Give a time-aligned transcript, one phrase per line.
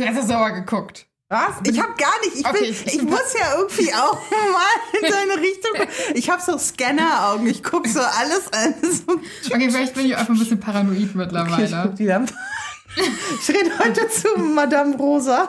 [0.00, 1.06] Du hast ja sauer geguckt.
[1.28, 1.52] Was?
[1.64, 2.36] Ich habe gar nicht.
[2.40, 5.72] Ich, Okay, bin, ich- ich, muss ja irgendwie auch mal in seine Richtung.
[5.76, 5.88] gucken.
[6.16, 7.46] Ich habe so Scanneraugen.
[7.46, 8.74] Ich gucke so alles an.
[8.82, 11.82] So, Okay, vielleicht bin ich einfach ein bisschen paranoid okay, ich mittlerweile.
[11.84, 12.32] guck die Lampe.
[13.40, 15.48] Ich rede heute zu Madame Rosa.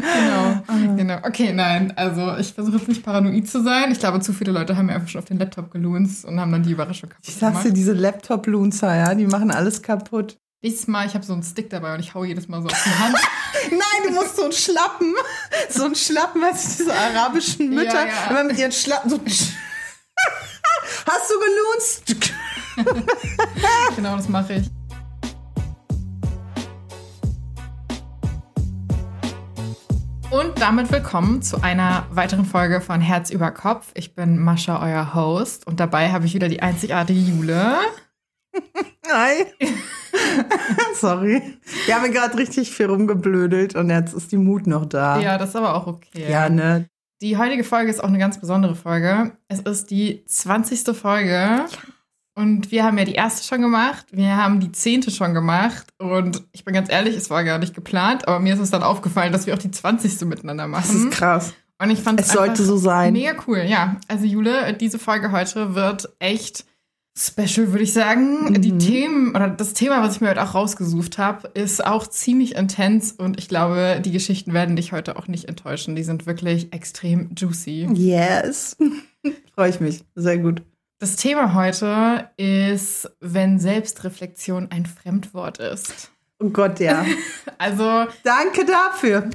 [0.00, 0.96] Genau.
[0.96, 1.18] genau.
[1.26, 1.92] Okay, nein.
[1.96, 3.90] Also ich versuche jetzt nicht paranoid zu sein.
[3.92, 6.50] Ich glaube, zu viele Leute haben mir einfach schon auf den Laptop gelunzt und haben
[6.52, 7.76] dann die Überraschung kaputt Ich sag's dir, gemacht.
[7.76, 10.38] diese Laptop-Lunzer, ja, die machen alles kaputt.
[10.62, 12.84] Nächstes Mal, ich habe so einen Stick dabei und ich hau jedes Mal so auf
[12.84, 13.16] die Hand.
[13.70, 15.14] Nein, du musst so einen Schlappen,
[15.70, 18.28] so einen Schlappen, weißt du, diese arabischen Mütter, ja.
[18.28, 19.16] immer mit ihren Schlappen so.
[21.06, 22.14] Hast du gelunzt?
[23.96, 24.70] genau, das mache ich.
[30.30, 33.92] Und damit willkommen zu einer weiteren Folge von Herz über Kopf.
[33.94, 35.66] Ich bin Mascha, euer Host.
[35.66, 37.78] Und dabei habe ich wieder die einzigartige Jule.
[39.10, 39.46] Hi.
[40.94, 41.42] Sorry.
[41.86, 45.20] Wir haben gerade richtig viel rumgeblödelt und jetzt ist die Mut noch da.
[45.20, 46.30] Ja, das ist aber auch okay.
[46.30, 46.86] Ja, ne?
[47.22, 49.32] Die heutige Folge ist auch eine ganz besondere Folge.
[49.48, 50.96] Es ist die 20.
[50.96, 51.66] Folge.
[52.34, 54.06] Und wir haben ja die erste schon gemacht.
[54.12, 55.88] Wir haben die zehnte schon gemacht.
[55.98, 58.82] Und ich bin ganz ehrlich, es war gar nicht geplant, aber mir ist es dann
[58.82, 60.22] aufgefallen, dass wir auch die 20.
[60.22, 60.86] miteinander machen.
[60.88, 61.54] Das ist krass.
[61.82, 63.12] Und ich fand Es sollte so sein.
[63.12, 63.96] Mega cool, ja.
[64.06, 66.64] Also Jule, diese Folge heute wird echt
[67.16, 68.44] special, würde ich sagen.
[68.44, 68.60] Mhm.
[68.62, 72.54] Die Themen oder das Thema, was ich mir heute auch rausgesucht habe, ist auch ziemlich
[72.56, 75.96] intens und ich glaube, die Geschichten werden dich heute auch nicht enttäuschen.
[75.96, 77.88] Die sind wirklich extrem juicy.
[77.94, 78.76] Yes.
[79.54, 80.04] Freue ich mich.
[80.14, 80.62] Sehr gut.
[80.98, 86.10] Das Thema heute ist, wenn Selbstreflexion ein Fremdwort ist.
[86.38, 87.04] Oh Gott, ja.
[87.58, 89.28] Also Danke dafür.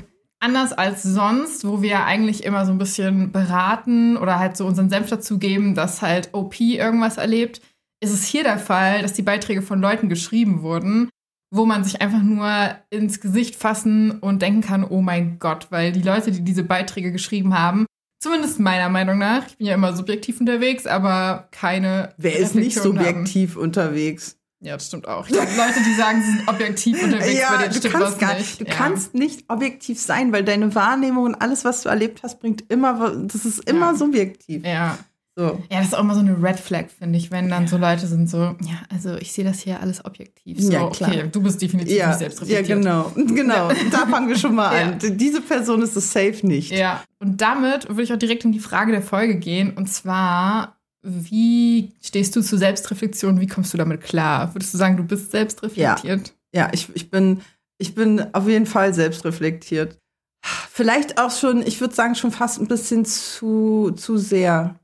[0.45, 4.89] Anders als sonst, wo wir eigentlich immer so ein bisschen beraten oder halt so unseren
[4.89, 7.61] Senf dazugeben, dass halt OP irgendwas erlebt,
[7.99, 11.09] ist es hier der Fall, dass die Beiträge von Leuten geschrieben wurden,
[11.51, 15.91] wo man sich einfach nur ins Gesicht fassen und denken kann, oh mein Gott, weil
[15.91, 17.87] die Leute, die diese Beiträge geschrieben haben,
[18.21, 22.13] zumindest meiner Meinung nach, ich bin ja immer subjektiv unterwegs, aber keine.
[22.17, 23.05] Wer ist nicht Reflexion haben.
[23.07, 24.37] subjektiv unterwegs?
[24.65, 25.27] Ja, das stimmt auch.
[25.27, 28.17] Ich glaube, Leute, die sagen, sie sind objektiv unterwegs, bei denen du stimmt kannst was
[28.17, 28.59] gar nicht.
[28.61, 28.73] Du ja.
[28.73, 33.11] kannst nicht objektiv sein, weil deine Wahrnehmung und alles, was du erlebt hast, bringt immer,
[33.15, 33.95] das ist immer Ja.
[33.95, 34.65] subjektiv.
[34.65, 34.97] Ja.
[35.37, 35.61] So.
[35.69, 38.07] Ja, das ist auch immer so eine Red Flag, finde ich, wenn dann so Leute
[38.07, 38.55] sind so, ja,
[38.89, 40.61] also ich sehe das hier alles objektiv.
[40.61, 41.09] So, Ja, klar.
[41.11, 43.11] okay, du bist definitiv Ja, nicht selbst ja, genau.
[43.15, 43.67] Genau.
[43.91, 44.85] Da fangen wir schon mal Ja.
[44.93, 44.97] an.
[45.17, 46.71] Diese Person ist es safe nicht.
[46.71, 49.73] Ja, und damit würde ich auch direkt in die Frage der Folge gehen.
[49.75, 50.74] Und zwar,
[51.05, 53.39] wie stehst du zu Selbstreflexion?
[53.39, 54.53] Wie kommst du damit klar?
[54.55, 56.33] Würdest du sagen, du bist selbstreflektiert?
[56.51, 57.41] Ja, ich, ich, bin,
[57.77, 59.99] ich bin auf jeden Fall selbstreflektiert.
[60.43, 64.79] Vielleicht auch schon, ich würde sagen, schon fast ein bisschen zu, zu sehr.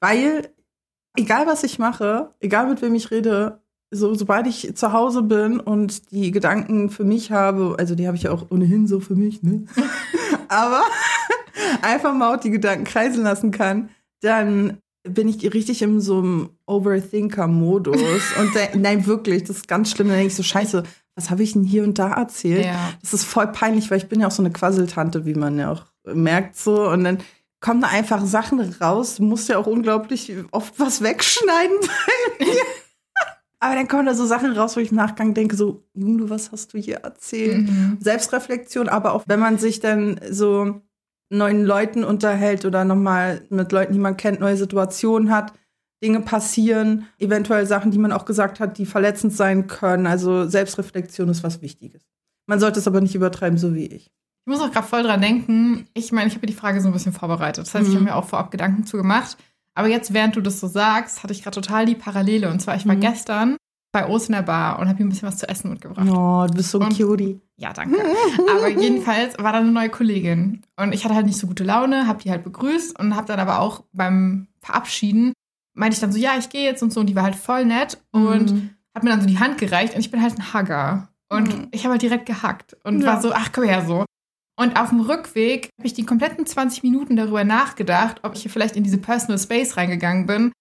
[0.00, 0.50] Weil,
[1.16, 3.60] egal was ich mache, egal mit wem ich rede,
[3.90, 8.16] so, sobald ich zu Hause bin und die Gedanken für mich habe, also die habe
[8.16, 9.64] ich ja auch ohnehin so für mich, ne?
[10.48, 10.82] Aber
[11.82, 13.88] einfach mal auch die Gedanken kreisen lassen kann,
[14.20, 17.96] dann bin ich richtig in so einem Overthinker-Modus.
[18.40, 20.08] und de- nein, wirklich, das ist ganz schlimm.
[20.08, 20.82] Dann denke ich so, scheiße,
[21.14, 22.64] was habe ich denn hier und da erzählt?
[22.64, 22.92] Ja.
[23.00, 25.70] Das ist voll peinlich, weil ich bin ja auch so eine Quasseltante, wie man ja
[25.72, 26.88] auch merkt so.
[26.90, 27.18] Und dann
[27.60, 29.16] kommen da einfach Sachen raus.
[29.16, 31.76] Du musst ja auch unglaublich oft was wegschneiden
[32.38, 32.52] bei mir.
[33.60, 36.52] Aber dann kommen da so Sachen raus, wo ich im Nachgang denke, so, Junge, was
[36.52, 37.62] hast du hier erzählt?
[37.70, 37.96] Mhm.
[37.98, 40.82] Selbstreflexion, aber auch wenn man sich dann so
[41.30, 45.52] neuen Leuten unterhält oder nochmal mit Leuten, die man kennt, neue Situationen hat,
[46.02, 50.06] Dinge passieren, eventuell Sachen, die man auch gesagt hat, die verletzend sein können.
[50.06, 52.02] Also Selbstreflexion ist was Wichtiges.
[52.46, 54.10] Man sollte es aber nicht übertreiben, so wie ich.
[54.46, 55.86] Ich muss auch gerade voll dran denken.
[55.94, 57.66] Ich meine, ich habe die Frage so ein bisschen vorbereitet.
[57.66, 57.96] Das heißt, ich Mhm.
[58.00, 59.38] habe mir auch vorab Gedanken zu gemacht.
[59.74, 62.50] Aber jetzt, während du das so sagst, hatte ich gerade total die Parallele.
[62.50, 63.00] Und zwar, ich war Mhm.
[63.00, 63.56] gestern
[63.94, 66.06] bei O's in der Bar und habe ihm ein bisschen was zu essen mitgebracht.
[66.10, 67.40] Oh, du bist so ein Und- Cutie.
[67.56, 67.96] Ja, danke.
[68.50, 70.62] Aber jedenfalls war da eine neue Kollegin.
[70.76, 73.38] Und ich hatte halt nicht so gute Laune, habe die halt begrüßt und habe dann
[73.40, 75.32] aber auch beim Verabschieden,
[75.74, 77.00] meinte ich dann so, ja, ich gehe jetzt und so.
[77.00, 78.70] Und die war halt voll nett und Mhm.
[78.94, 79.94] hat mir dann so die Hand gereicht.
[79.94, 81.08] Und ich bin halt ein Hugger.
[81.30, 81.68] Und Mhm.
[81.70, 83.06] ich habe halt direkt gehackt und Ja.
[83.06, 84.04] war so, ach, komm her, so.
[84.56, 88.50] Und auf dem Rückweg habe ich die kompletten 20 Minuten darüber nachgedacht, ob ich hier
[88.50, 90.52] vielleicht in diese Personal Space reingegangen bin,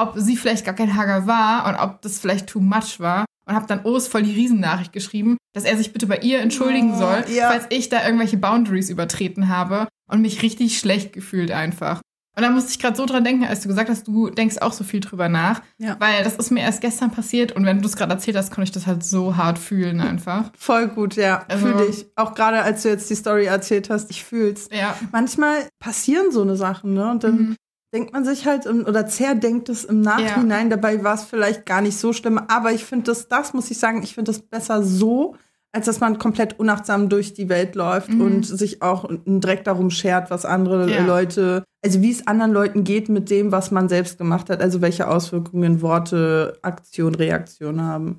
[0.00, 3.24] ob sie vielleicht gar kein Hugger war und ob das vielleicht too much war.
[3.46, 6.94] Und habe dann O's voll die Riesennachricht geschrieben, dass er sich bitte bei ihr entschuldigen
[6.94, 7.50] Oh, soll, ja.
[7.50, 12.00] falls ich da irgendwelche Boundaries übertreten habe und mich richtig schlecht gefühlt einfach.
[12.36, 14.72] Und da musste ich gerade so dran denken, als du gesagt hast, du denkst auch
[14.72, 15.62] so viel drüber nach.
[15.78, 15.96] Ja.
[15.98, 18.64] Weil das ist mir erst gestern passiert und wenn du es gerade erzählt hast, konnte
[18.68, 20.52] ich das halt so hart fühlen einfach.
[20.56, 21.44] Voll gut, ja.
[21.48, 22.06] Also- Fühl ich.
[22.14, 24.68] Auch gerade als du jetzt die Story erzählt hast, ich fühl's.
[24.72, 24.94] Ja.
[25.10, 27.10] Manchmal passieren so eine Sachen, ne?
[27.10, 27.56] Und dann Mhm.
[27.92, 31.80] Denkt man sich halt, im, oder zerdenkt es im Nachhinein, dabei war es vielleicht gar
[31.80, 32.38] nicht so schlimm.
[32.48, 35.34] Aber ich finde das, das muss ich sagen, ich finde das besser so,
[35.72, 38.20] als dass man komplett unachtsam durch die Welt läuft Mhm.
[38.20, 41.04] und sich auch direkt darum schert, was andere Ja.
[41.06, 44.80] Leute, also wie es anderen Leuten geht mit dem, was man selbst gemacht hat, also
[44.80, 48.18] welche Auswirkungen Worte, Aktion, Reaktion haben.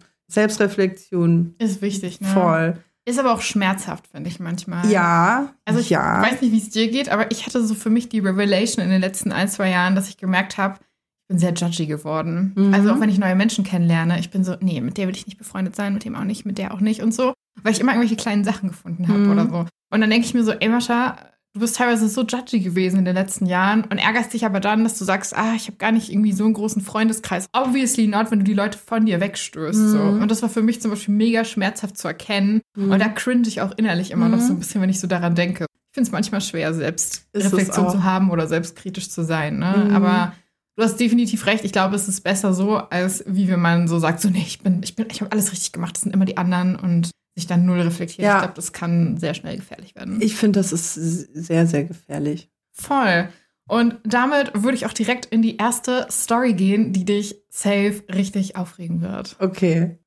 [0.55, 2.27] Selbstreflexion Ist wichtig, ne?
[2.27, 2.73] voll.
[3.05, 4.85] Ist aber auch schmerzhaft, finde ich manchmal.
[4.89, 6.21] Ja, Also ich ja.
[6.21, 8.91] weiß nicht, wie es dir geht, aber ich hatte so für mich die Revelation in
[8.91, 10.75] den letzten ein, zwei Jahren, dass ich gemerkt habe,
[11.23, 12.53] ich bin sehr judgy geworden.
[12.55, 12.73] Mhm.
[12.73, 15.25] Also auch wenn ich neue Menschen kennenlerne, ich bin so, nee, mit der will ich
[15.25, 17.33] nicht befreundet sein, mit dem auch nicht, mit der auch nicht und so,
[17.63, 19.31] weil ich immer irgendwelche kleinen Sachen gefunden habe Mhm.
[19.31, 19.65] oder so.
[19.93, 21.17] Und dann denke ich mir so, ey Mascha,
[21.53, 24.83] du bist teilweise so judgy gewesen in den letzten Jahren und ärgerst dich aber dann,
[24.83, 27.47] dass du sagst, ah, ich habe gar nicht irgendwie so einen großen Freundeskreis.
[27.53, 29.77] Obviously not, wenn du die Leute von dir wegstößt.
[29.91, 29.97] So.
[29.97, 30.21] Mhm.
[30.21, 32.61] Und das war für mich zum Beispiel mega schmerzhaft zu erkennen.
[32.77, 32.91] Mhm.
[32.91, 34.47] Und da cringe ich auch innerlich immer noch Mhm.
[34.47, 35.65] so ein bisschen, wenn ich so daran denke.
[35.65, 39.59] Ich finde es manchmal schwer, selbst Reflexion zu haben oder selbstkritisch zu sein.
[39.59, 39.87] Ne?
[39.89, 39.95] Mhm.
[39.95, 40.33] Aber
[40.77, 41.65] du hast definitiv recht.
[41.65, 44.59] Ich glaube, es ist besser so, als wie wenn man so sagt, so, nee, ich
[44.59, 47.11] bin, ich bin, ich habe alles richtig gemacht, das sind immer die anderen und
[47.41, 48.25] sich dann null reflektiert.
[48.25, 48.35] Ja.
[48.35, 50.21] Ich glaube, das kann sehr schnell gefährlich werden.
[50.21, 52.49] Ich finde, das ist sehr, sehr gefährlich.
[52.71, 53.29] Voll.
[53.67, 58.55] Und damit würde ich auch direkt in die erste Story gehen, die dich safe richtig
[58.55, 59.35] aufregen wird.
[59.39, 59.97] Okay.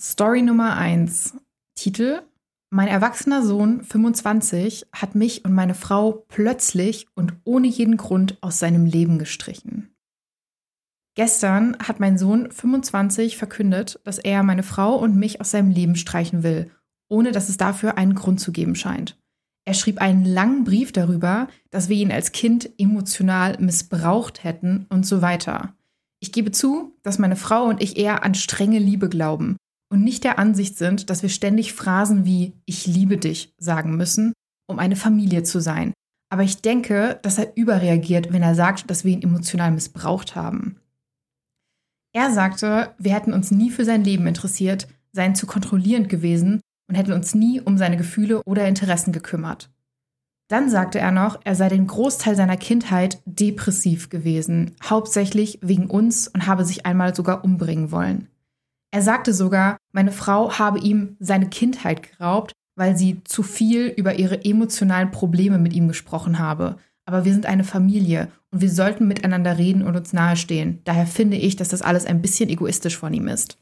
[0.00, 1.34] Story Nummer 1.
[1.76, 2.22] Titel:
[2.70, 8.58] Mein erwachsener Sohn, 25, hat mich und meine Frau plötzlich und ohne jeden Grund aus
[8.58, 9.93] seinem Leben gestrichen.
[11.16, 15.94] Gestern hat mein Sohn 25 verkündet, dass er meine Frau und mich aus seinem Leben
[15.94, 16.70] streichen will,
[17.08, 19.16] ohne dass es dafür einen Grund zu geben scheint.
[19.64, 25.06] Er schrieb einen langen Brief darüber, dass wir ihn als Kind emotional missbraucht hätten und
[25.06, 25.74] so weiter.
[26.20, 29.56] Ich gebe zu, dass meine Frau und ich eher an strenge Liebe glauben
[29.90, 34.32] und nicht der Ansicht sind, dass wir ständig Phrasen wie Ich liebe dich sagen müssen,
[34.66, 35.92] um eine Familie zu sein.
[36.30, 40.80] Aber ich denke, dass er überreagiert, wenn er sagt, dass wir ihn emotional missbraucht haben.
[42.14, 46.94] Er sagte, wir hätten uns nie für sein Leben interessiert, seien zu kontrollierend gewesen und
[46.94, 49.68] hätten uns nie um seine Gefühle oder Interessen gekümmert.
[50.48, 56.28] Dann sagte er noch, er sei den Großteil seiner Kindheit depressiv gewesen, hauptsächlich wegen uns
[56.28, 58.28] und habe sich einmal sogar umbringen wollen.
[58.92, 64.14] Er sagte sogar, meine Frau habe ihm seine Kindheit geraubt, weil sie zu viel über
[64.14, 66.76] ihre emotionalen Probleme mit ihm gesprochen habe.
[67.06, 70.80] Aber wir sind eine Familie und wir sollten miteinander reden und uns nahestehen.
[70.84, 73.58] Daher finde ich, dass das alles ein bisschen egoistisch von ihm ist.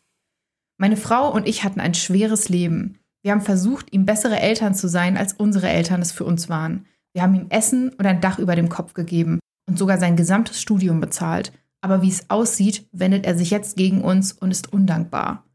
[0.76, 2.98] Meine Frau und ich hatten ein schweres Leben.
[3.22, 6.84] Wir haben versucht, ihm bessere Eltern zu sein, als unsere Eltern es für uns waren.
[7.14, 10.60] Wir haben ihm Essen und ein Dach über dem Kopf gegeben und sogar sein gesamtes
[10.60, 11.52] Studium bezahlt.
[11.80, 15.46] Aber wie es aussieht, wendet er sich jetzt gegen uns und ist undankbar.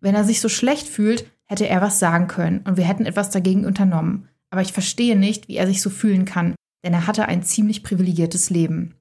[0.00, 3.30] Wenn er sich so schlecht fühlt, hätte er was sagen können und wir hätten etwas
[3.30, 4.28] dagegen unternommen.
[4.50, 7.82] Aber ich verstehe nicht, wie er sich so fühlen kann, denn er hatte ein ziemlich
[7.82, 8.94] privilegiertes Leben.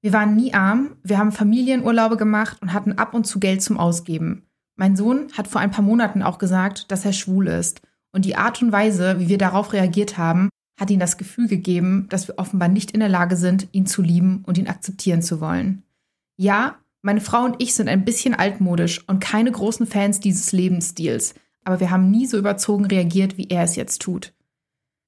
[0.00, 3.78] Wir waren nie arm, wir haben Familienurlaube gemacht und hatten ab und zu Geld zum
[3.78, 4.46] Ausgeben.
[4.76, 7.82] Mein Sohn hat vor ein paar Monaten auch gesagt, dass er schwul ist.
[8.12, 10.48] Und die Art und Weise, wie wir darauf reagiert haben,
[10.78, 14.00] hat ihm das Gefühl gegeben, dass wir offenbar nicht in der Lage sind, ihn zu
[14.00, 15.82] lieben und ihn akzeptieren zu wollen.
[16.36, 21.34] Ja, meine Frau und ich sind ein bisschen altmodisch und keine großen Fans dieses Lebensstils,
[21.64, 24.32] aber wir haben nie so überzogen reagiert, wie er es jetzt tut.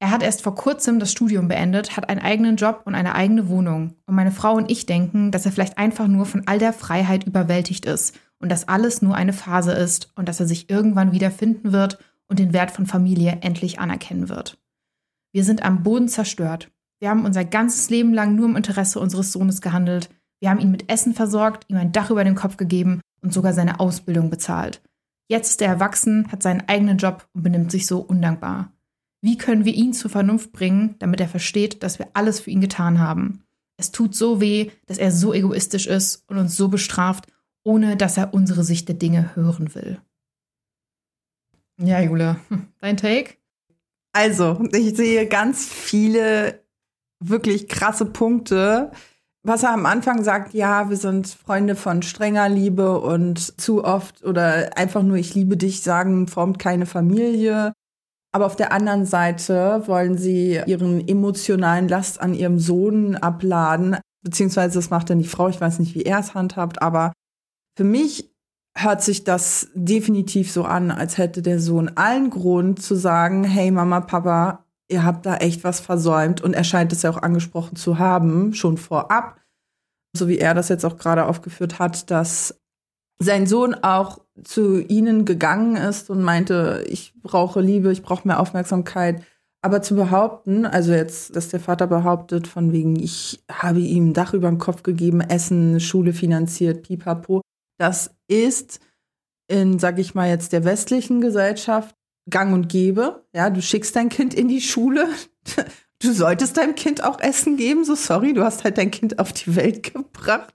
[0.03, 3.49] Er hat erst vor kurzem das Studium beendet, hat einen eigenen Job und eine eigene
[3.49, 3.97] Wohnung.
[4.07, 7.25] Und meine Frau und ich denken, dass er vielleicht einfach nur von all der Freiheit
[7.25, 11.31] überwältigt ist und dass alles nur eine Phase ist und dass er sich irgendwann wieder
[11.31, 11.99] finden wird
[12.29, 14.59] und den Wert von Familie endlich anerkennen wird.
[15.33, 16.71] Wir sind am Boden zerstört.
[16.99, 20.09] Wir haben unser ganzes Leben lang nur im Interesse unseres Sohnes gehandelt.
[20.41, 23.53] Wir haben ihn mit Essen versorgt, ihm ein Dach über den Kopf gegeben und sogar
[23.53, 24.81] seine Ausbildung bezahlt.
[25.29, 28.73] Jetzt ist er erwachsen, hat seinen eigenen Job und benimmt sich so undankbar.
[29.23, 32.61] Wie können wir ihn zur Vernunft bringen, damit er versteht, dass wir alles für ihn
[32.61, 33.45] getan haben?
[33.77, 37.27] Es tut so weh, dass er so egoistisch ist und uns so bestraft,
[37.65, 40.01] ohne dass er unsere Sicht der Dinge hören will.
[41.79, 42.37] Ja, Jule,
[42.81, 43.37] dein Take?
[44.13, 46.63] Also, ich sehe ganz viele
[47.21, 48.91] wirklich krasse Punkte.
[49.43, 54.25] Was er am Anfang sagt, ja, wir sind Freunde von strenger Liebe und zu oft
[54.25, 57.73] oder einfach nur ich liebe dich sagen, formt keine Familie.
[58.33, 64.79] Aber auf der anderen Seite wollen sie ihren emotionalen Last an ihrem Sohn abladen, beziehungsweise
[64.79, 67.13] das macht dann die Frau, ich weiß nicht, wie er es handhabt, aber
[67.77, 68.31] für mich
[68.77, 73.71] hört sich das definitiv so an, als hätte der Sohn allen Grund zu sagen, hey
[73.71, 76.41] Mama, Papa, ihr habt da echt was versäumt.
[76.41, 79.41] Und er scheint es ja auch angesprochen zu haben, schon vorab,
[80.17, 82.60] so wie er das jetzt auch gerade aufgeführt hat, dass
[83.23, 88.41] sein Sohn auch zu ihnen gegangen ist und meinte, ich brauche Liebe, ich brauche mehr
[88.41, 89.23] Aufmerksamkeit.
[89.63, 94.15] Aber zu behaupten, also jetzt, dass der Vater behauptet, von wegen, ich habe ihm ein
[94.15, 97.43] Dach über den Kopf gegeben, Essen, Schule finanziert, pipapo,
[97.79, 98.81] das ist
[99.49, 101.95] in, sag ich mal jetzt, der westlichen Gesellschaft
[102.31, 103.27] gang und gäbe.
[103.35, 105.09] Ja, du schickst dein Kind in die Schule.
[106.03, 107.85] Du solltest deinem Kind auch Essen geben.
[107.85, 110.55] So sorry, du hast halt dein Kind auf die Welt gebracht.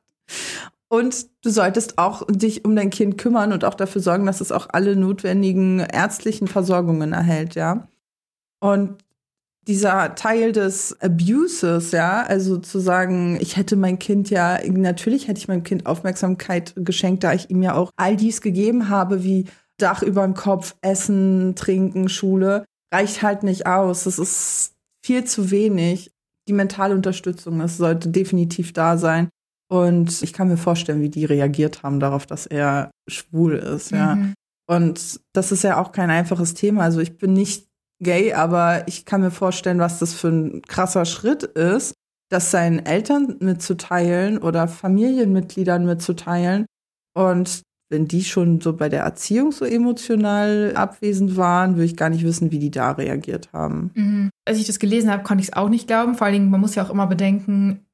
[0.87, 4.51] Und du solltest auch dich um dein Kind kümmern und auch dafür sorgen, dass es
[4.51, 7.87] auch alle notwendigen ärztlichen Versorgungen erhält, ja.
[8.59, 8.97] Und
[9.67, 15.39] dieser Teil des Abuses, ja, also zu sagen, ich hätte mein Kind ja, natürlich hätte
[15.39, 19.45] ich meinem Kind Aufmerksamkeit geschenkt, da ich ihm ja auch all dies gegeben habe, wie
[19.77, 24.05] Dach über dem Kopf, Essen, Trinken, Schule, reicht halt nicht aus.
[24.05, 24.73] Das ist
[25.03, 26.11] viel zu wenig.
[26.47, 29.29] Die mentale Unterstützung, das sollte definitiv da sein.
[29.67, 34.15] Und ich kann mir vorstellen, wie die reagiert haben darauf, dass er schwul ist, ja.
[34.15, 34.33] Mhm.
[34.67, 36.83] Und das ist ja auch kein einfaches Thema.
[36.83, 37.67] Also ich bin nicht
[38.03, 41.93] gay, aber ich kann mir vorstellen, was das für ein krasser Schritt ist,
[42.29, 46.65] das seinen Eltern mitzuteilen oder Familienmitgliedern mitzuteilen.
[47.15, 52.09] Und wenn die schon so bei der Erziehung so emotional abwesend waren, würde ich gar
[52.09, 53.91] nicht wissen, wie die da reagiert haben.
[53.93, 54.29] Mhm.
[54.45, 56.15] Als ich das gelesen habe, konnte ich es auch nicht glauben.
[56.15, 57.84] Vor allen Dingen, man muss ja auch immer bedenken,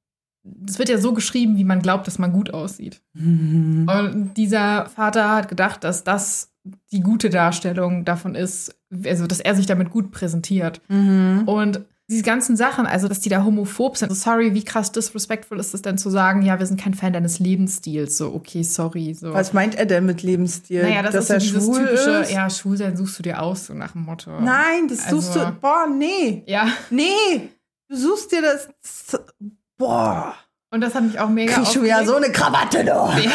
[0.68, 3.02] es wird ja so geschrieben, wie man glaubt, dass man gut aussieht.
[3.14, 3.88] Mhm.
[3.88, 6.52] Und dieser Vater hat gedacht, dass das
[6.92, 10.82] die gute Darstellung davon ist, also dass er sich damit gut präsentiert.
[10.90, 11.44] Mhm.
[11.46, 15.60] Und diese ganzen Sachen, also dass die da homophob sind, also sorry, wie krass disrespectful
[15.60, 19.14] ist es denn zu sagen, ja, wir sind kein Fan deines Lebensstils, so okay, sorry.
[19.14, 19.34] So.
[19.34, 20.84] Was meint er denn mit Lebensstil?
[20.84, 22.32] Naja, das dass ist so dieses typische, ist?
[22.34, 24.30] ja, schwul sein suchst du dir aus, so nach dem Motto.
[24.42, 26.44] Nein, das also, suchst du, boah, nee.
[26.48, 26.68] Ja.
[26.90, 27.50] Nee,
[27.88, 28.68] du suchst dir das,
[29.82, 30.36] boah.
[30.74, 32.92] Und das hat mich auch mega Krieg schon wieder so eine Krawatte, du.
[33.24, 33.32] Ja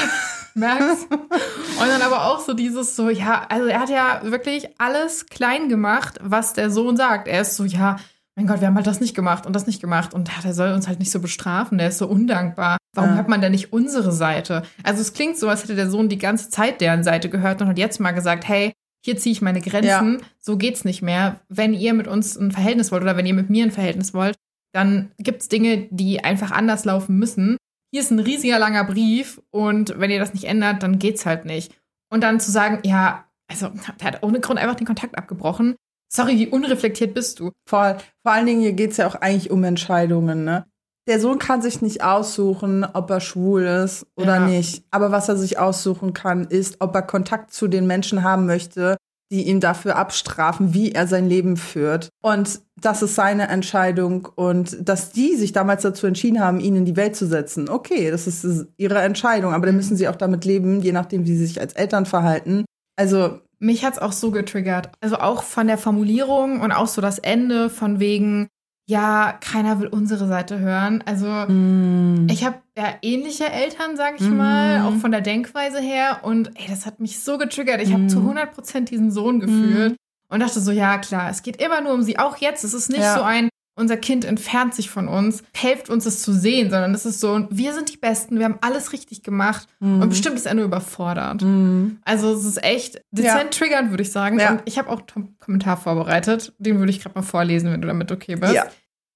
[0.56, 1.06] merkst.
[1.10, 5.68] Und dann aber auch so dieses so, ja, also er hat ja wirklich alles klein
[5.68, 7.28] gemacht, was der Sohn sagt.
[7.28, 7.96] Er ist so, ja,
[8.36, 10.72] mein Gott, wir haben halt das nicht gemacht und das nicht gemacht und der soll
[10.72, 12.78] uns halt nicht so bestrafen, der ist so undankbar.
[12.94, 13.16] Warum ja.
[13.16, 14.62] hört man denn nicht unsere Seite?
[14.82, 17.68] Also es klingt so, als hätte der Sohn die ganze Zeit deren Seite gehört und
[17.68, 18.72] hat jetzt mal gesagt, hey,
[19.04, 20.26] hier ziehe ich meine Grenzen, ja.
[20.38, 21.40] so geht's nicht mehr.
[21.48, 24.36] Wenn ihr mit uns ein Verhältnis wollt oder wenn ihr mit mir ein Verhältnis wollt,
[24.72, 27.56] dann gibt's Dinge, die einfach anders laufen müssen
[27.96, 31.44] hier ist ein riesiger langer Brief und wenn ihr das nicht ändert, dann geht's halt
[31.44, 31.74] nicht.
[32.10, 33.70] Und dann zu sagen, ja, also
[34.00, 35.76] der hat ohne Grund einfach den Kontakt abgebrochen.
[36.12, 37.52] Sorry, wie unreflektiert bist du?
[37.66, 40.66] Vor, vor allen Dingen, hier geht's ja auch eigentlich um Entscheidungen, ne?
[41.08, 44.46] Der Sohn kann sich nicht aussuchen, ob er schwul ist oder ja.
[44.46, 44.84] nicht.
[44.90, 48.96] Aber was er sich aussuchen kann, ist, ob er Kontakt zu den Menschen haben möchte,
[49.30, 52.10] die ihn dafür abstrafen, wie er sein Leben führt.
[52.22, 54.28] Und das ist seine Entscheidung.
[54.34, 58.10] Und dass die sich damals dazu entschieden haben, ihn in die Welt zu setzen, okay,
[58.10, 59.52] das ist ihre Entscheidung.
[59.52, 59.80] Aber dann mhm.
[59.80, 62.64] müssen sie auch damit leben, je nachdem, wie sie sich als Eltern verhalten.
[62.96, 63.40] Also.
[63.58, 64.90] Mich hat's auch so getriggert.
[65.00, 68.48] Also auch von der Formulierung und auch so das Ende von wegen,
[68.88, 71.02] ja, keiner will unsere Seite hören.
[71.06, 72.28] Also mm.
[72.30, 74.36] ich habe ja ähnliche Eltern, sag ich mm.
[74.36, 76.20] mal, auch von der Denkweise her.
[76.22, 77.82] Und ey, das hat mich so getriggert.
[77.82, 77.94] Ich mm.
[77.94, 80.32] habe zu 100 Prozent diesen Sohn gefühlt mm.
[80.32, 82.18] und dachte so, ja klar, es geht immer nur um sie.
[82.20, 83.16] Auch jetzt, es ist nicht ja.
[83.16, 87.06] so ein, unser Kind entfernt sich von uns, helft uns es zu sehen, sondern es
[87.06, 90.00] ist so, wir sind die Besten, wir haben alles richtig gemacht mm.
[90.00, 91.42] und bestimmt ist er nur überfordert.
[91.42, 91.98] Mm.
[92.04, 93.50] Also es ist echt dezent ja.
[93.50, 94.40] triggernd, würde ich sagen.
[94.40, 94.52] Ja.
[94.52, 97.86] Und ich habe auch einen Kommentar vorbereitet, den würde ich gerade mal vorlesen, wenn du
[97.86, 98.54] damit okay bist.
[98.54, 98.66] Ja.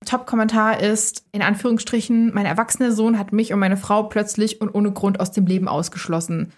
[0.04, 4.92] Top-Kommentar ist, in Anführungsstrichen, mein erwachsener Sohn hat mich und meine Frau plötzlich und ohne
[4.92, 6.52] Grund aus dem Leben ausgeschlossen.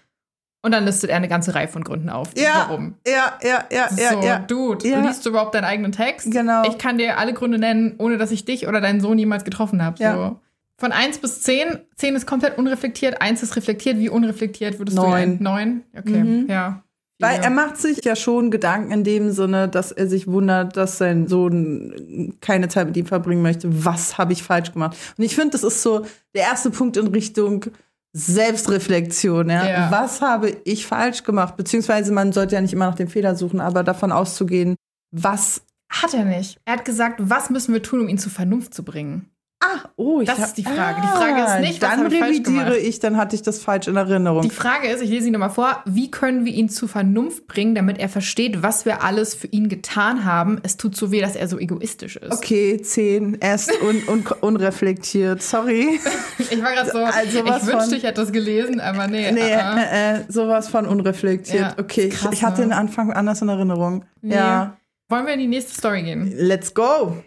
[0.65, 2.29] Und dann listet er eine ganze Reihe von Gründen auf.
[2.37, 2.95] Ja, warum.
[3.05, 4.39] Ja, ja, ja, so, ja, ja.
[4.39, 5.01] Dude, ja.
[5.01, 6.31] liest du überhaupt deinen eigenen Text?
[6.31, 6.63] Genau.
[6.69, 9.83] Ich kann dir alle Gründe nennen, ohne dass ich dich oder deinen Sohn jemals getroffen
[9.83, 10.01] habe.
[10.01, 10.15] Ja.
[10.15, 10.39] So.
[10.77, 11.79] Von 1 bis 10.
[11.97, 13.97] 10 ist komplett unreflektiert, 1 ist reflektiert.
[13.97, 15.37] Wie unreflektiert würdest Neun.
[15.37, 15.83] du 9?
[15.97, 16.49] Okay, mhm.
[16.49, 16.81] ja.
[17.19, 20.97] Weil er macht sich ja schon Gedanken in dem Sinne, dass er sich wundert, dass
[20.97, 23.85] sein Sohn keine Zeit mit ihm verbringen möchte.
[23.85, 24.97] Was habe ich falsch gemacht?
[25.17, 27.65] Und ich finde, das ist so der erste Punkt in Richtung
[28.13, 29.49] Selbstreflexion.
[29.49, 29.67] Ja?
[29.67, 29.91] ja?
[29.91, 31.57] Was habe ich falsch gemacht?
[31.57, 34.75] Beziehungsweise man sollte ja nicht immer nach dem Fehler suchen, aber davon auszugehen,
[35.11, 36.59] was hat er nicht?
[36.65, 39.29] Er hat gesagt, was müssen wir tun, um ihn zur Vernunft zu bringen?
[39.63, 41.01] Ah, oh, ich das hab, ist die Frage.
[41.01, 43.95] die Frage ist nicht, was dann ich revidiere ich, dann hatte ich das falsch in
[43.95, 44.41] Erinnerung.
[44.41, 47.73] Die Frage ist, ich lese ihn nochmal vor, wie können wir ihn zur Vernunft bringen,
[47.73, 50.59] damit er versteht, was wir alles für ihn getan haben?
[50.63, 52.33] Es tut so weh, dass er so egoistisch ist.
[52.33, 55.41] Okay, zehn, er ist un, un, unreflektiert.
[55.41, 55.97] Sorry.
[56.37, 59.31] ich war gerade so, also ich wünschte, ich hätte das gelesen, aber nee.
[59.31, 59.77] Nee, uh -uh.
[59.77, 61.61] Äh, äh, sowas von unreflektiert.
[61.61, 62.67] Ja, okay, krass, ich, ich, hatte ne?
[62.67, 64.03] den Anfang anders in Erinnerung.
[64.21, 64.35] Nee.
[64.35, 64.75] Ja.
[65.07, 66.33] Wollen wir in die nächste Story gehen?
[66.35, 67.23] Let's go.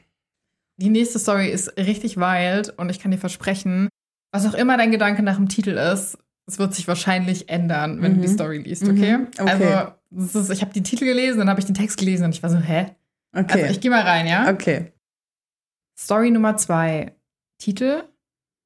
[0.78, 3.88] Die nächste Story ist richtig wild und ich kann dir versprechen,
[4.32, 8.12] was auch immer dein Gedanke nach dem Titel ist, es wird sich wahrscheinlich ändern, wenn
[8.12, 8.16] mhm.
[8.16, 8.34] du die mhm.
[8.34, 9.18] Story liest, okay?
[9.18, 9.28] Mhm.
[9.38, 9.92] okay.
[10.10, 12.42] Also, ist, ich habe die Titel gelesen, dann habe ich den Text gelesen und ich
[12.42, 12.94] war so, hä?
[13.32, 13.62] Okay.
[13.62, 14.50] Also, ich gehe mal rein, ja?
[14.50, 14.92] Okay.
[15.98, 17.16] Story Nummer zwei.
[17.58, 18.04] Titel: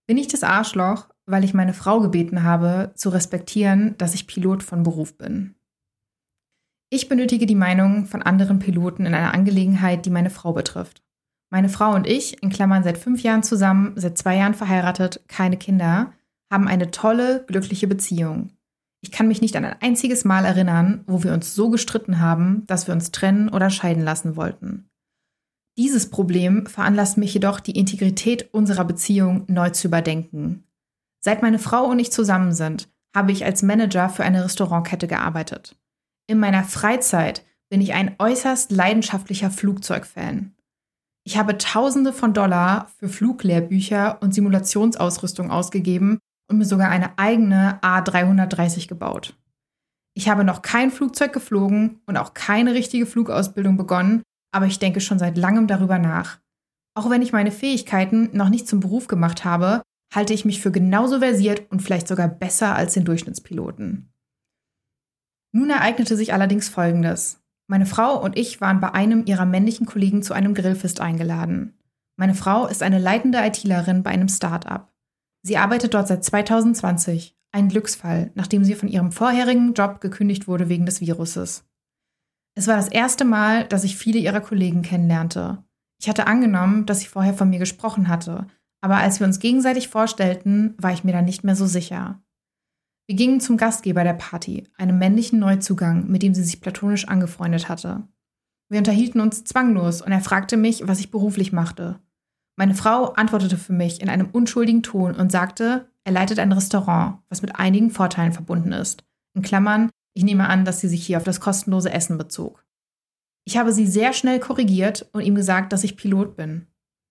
[0.06, 4.62] Bin ich das Arschloch, weil ich meine Frau gebeten habe, zu respektieren, dass ich Pilot
[4.62, 5.54] von Beruf bin?
[6.92, 11.04] Ich benötige die Meinung von anderen Piloten in einer Angelegenheit, die meine Frau betrifft.
[11.50, 15.56] Meine Frau und ich, in Klammern seit fünf Jahren zusammen, seit zwei Jahren verheiratet, keine
[15.56, 16.12] Kinder,
[16.50, 18.50] haben eine tolle, glückliche Beziehung.
[19.02, 22.64] Ich kann mich nicht an ein einziges Mal erinnern, wo wir uns so gestritten haben,
[22.66, 24.90] dass wir uns trennen oder scheiden lassen wollten.
[25.78, 30.64] Dieses Problem veranlasst mich jedoch, die Integrität unserer Beziehung neu zu überdenken.
[31.20, 35.76] Seit meine Frau und ich zusammen sind, habe ich als Manager für eine Restaurantkette gearbeitet.
[36.26, 40.54] In meiner Freizeit bin ich ein äußerst leidenschaftlicher Flugzeugfan.
[41.24, 47.80] Ich habe Tausende von Dollar für Fluglehrbücher und Simulationsausrüstung ausgegeben und mir sogar eine eigene
[47.82, 49.36] A330 gebaut.
[50.14, 54.22] Ich habe noch kein Flugzeug geflogen und auch keine richtige Flugausbildung begonnen,
[54.52, 56.40] aber ich denke schon seit langem darüber nach.
[56.94, 60.72] Auch wenn ich meine Fähigkeiten noch nicht zum Beruf gemacht habe, halte ich mich für
[60.72, 64.12] genauso versiert und vielleicht sogar besser als den Durchschnittspiloten.
[65.52, 67.39] Nun ereignete sich allerdings Folgendes.
[67.70, 71.78] Meine Frau und ich waren bei einem ihrer männlichen Kollegen zu einem Grillfest eingeladen.
[72.16, 74.92] Meine Frau ist eine leitende ITlerin bei einem Start-up.
[75.42, 77.36] Sie arbeitet dort seit 2020.
[77.52, 81.64] Ein Glücksfall, nachdem sie von ihrem vorherigen Job gekündigt wurde wegen des Viruses.
[82.56, 85.62] Es war das erste Mal, dass ich viele ihrer Kollegen kennenlernte.
[86.02, 88.48] Ich hatte angenommen, dass sie vorher von mir gesprochen hatte,
[88.80, 92.20] aber als wir uns gegenseitig vorstellten, war ich mir dann nicht mehr so sicher.
[93.10, 97.68] Wir gingen zum Gastgeber der Party, einem männlichen Neuzugang, mit dem sie sich platonisch angefreundet
[97.68, 98.04] hatte.
[98.68, 101.98] Wir unterhielten uns zwanglos und er fragte mich, was ich beruflich machte.
[102.54, 107.18] Meine Frau antwortete für mich in einem unschuldigen Ton und sagte, er leitet ein Restaurant,
[107.28, 109.02] was mit einigen Vorteilen verbunden ist.
[109.34, 112.64] In Klammern, ich nehme an, dass sie sich hier auf das kostenlose Essen bezog.
[113.44, 116.68] Ich habe sie sehr schnell korrigiert und ihm gesagt, dass ich Pilot bin.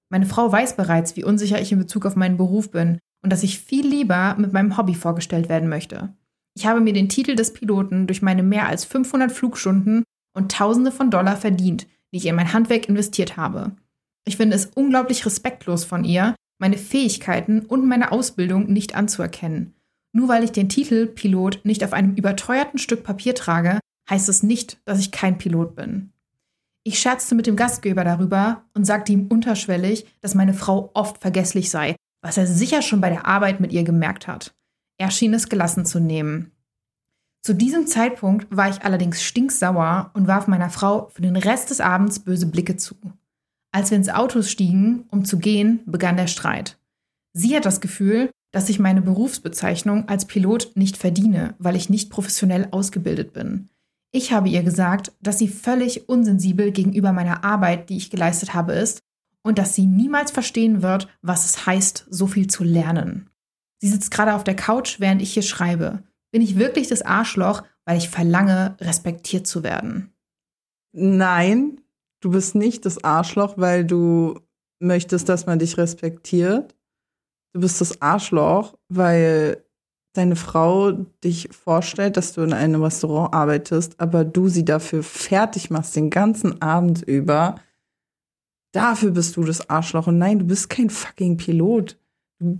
[0.09, 3.43] Meine Frau weiß bereits, wie unsicher ich in Bezug auf meinen Beruf bin und dass
[3.43, 6.13] ich viel lieber mit meinem Hobby vorgestellt werden möchte.
[6.55, 10.91] Ich habe mir den Titel des Piloten durch meine mehr als 500 Flugstunden und Tausende
[10.91, 13.71] von Dollar verdient, die ich in mein Handwerk investiert habe.
[14.25, 19.73] Ich finde es unglaublich respektlos von ihr, meine Fähigkeiten und meine Ausbildung nicht anzuerkennen.
[20.11, 23.79] Nur weil ich den Titel Pilot nicht auf einem überteuerten Stück Papier trage,
[24.09, 26.11] heißt es nicht, dass ich kein Pilot bin.
[26.83, 31.69] Ich scherzte mit dem Gastgeber darüber und sagte ihm unterschwellig, dass meine Frau oft vergesslich
[31.69, 34.53] sei, was er sicher schon bei der Arbeit mit ihr gemerkt hat.
[34.97, 36.51] Er schien es gelassen zu nehmen.
[37.41, 41.79] Zu diesem Zeitpunkt war ich allerdings stinksauer und warf meiner Frau für den Rest des
[41.79, 42.95] Abends böse Blicke zu.
[43.71, 46.77] Als wir ins Auto stiegen, um zu gehen, begann der Streit.
[47.33, 52.09] Sie hat das Gefühl, dass ich meine Berufsbezeichnung als Pilot nicht verdiene, weil ich nicht
[52.09, 53.69] professionell ausgebildet bin.
[54.11, 58.73] Ich habe ihr gesagt, dass sie völlig unsensibel gegenüber meiner Arbeit, die ich geleistet habe,
[58.73, 59.01] ist
[59.43, 63.29] und dass sie niemals verstehen wird, was es heißt, so viel zu lernen.
[63.81, 66.03] Sie sitzt gerade auf der Couch, während ich hier schreibe.
[66.31, 70.13] Bin ich wirklich das Arschloch, weil ich verlange, respektiert zu werden?
[70.91, 71.81] Nein,
[72.19, 74.39] du bist nicht das Arschloch, weil du
[74.79, 76.75] möchtest, dass man dich respektiert.
[77.53, 79.63] Du bist das Arschloch, weil
[80.13, 80.91] deine Frau
[81.23, 86.09] dich vorstellt, dass du in einem Restaurant arbeitest, aber du sie dafür fertig machst den
[86.09, 87.55] ganzen Abend über.
[88.71, 90.07] Dafür bist du das Arschloch.
[90.07, 91.97] Und nein, du bist kein fucking Pilot.
[92.39, 92.59] Du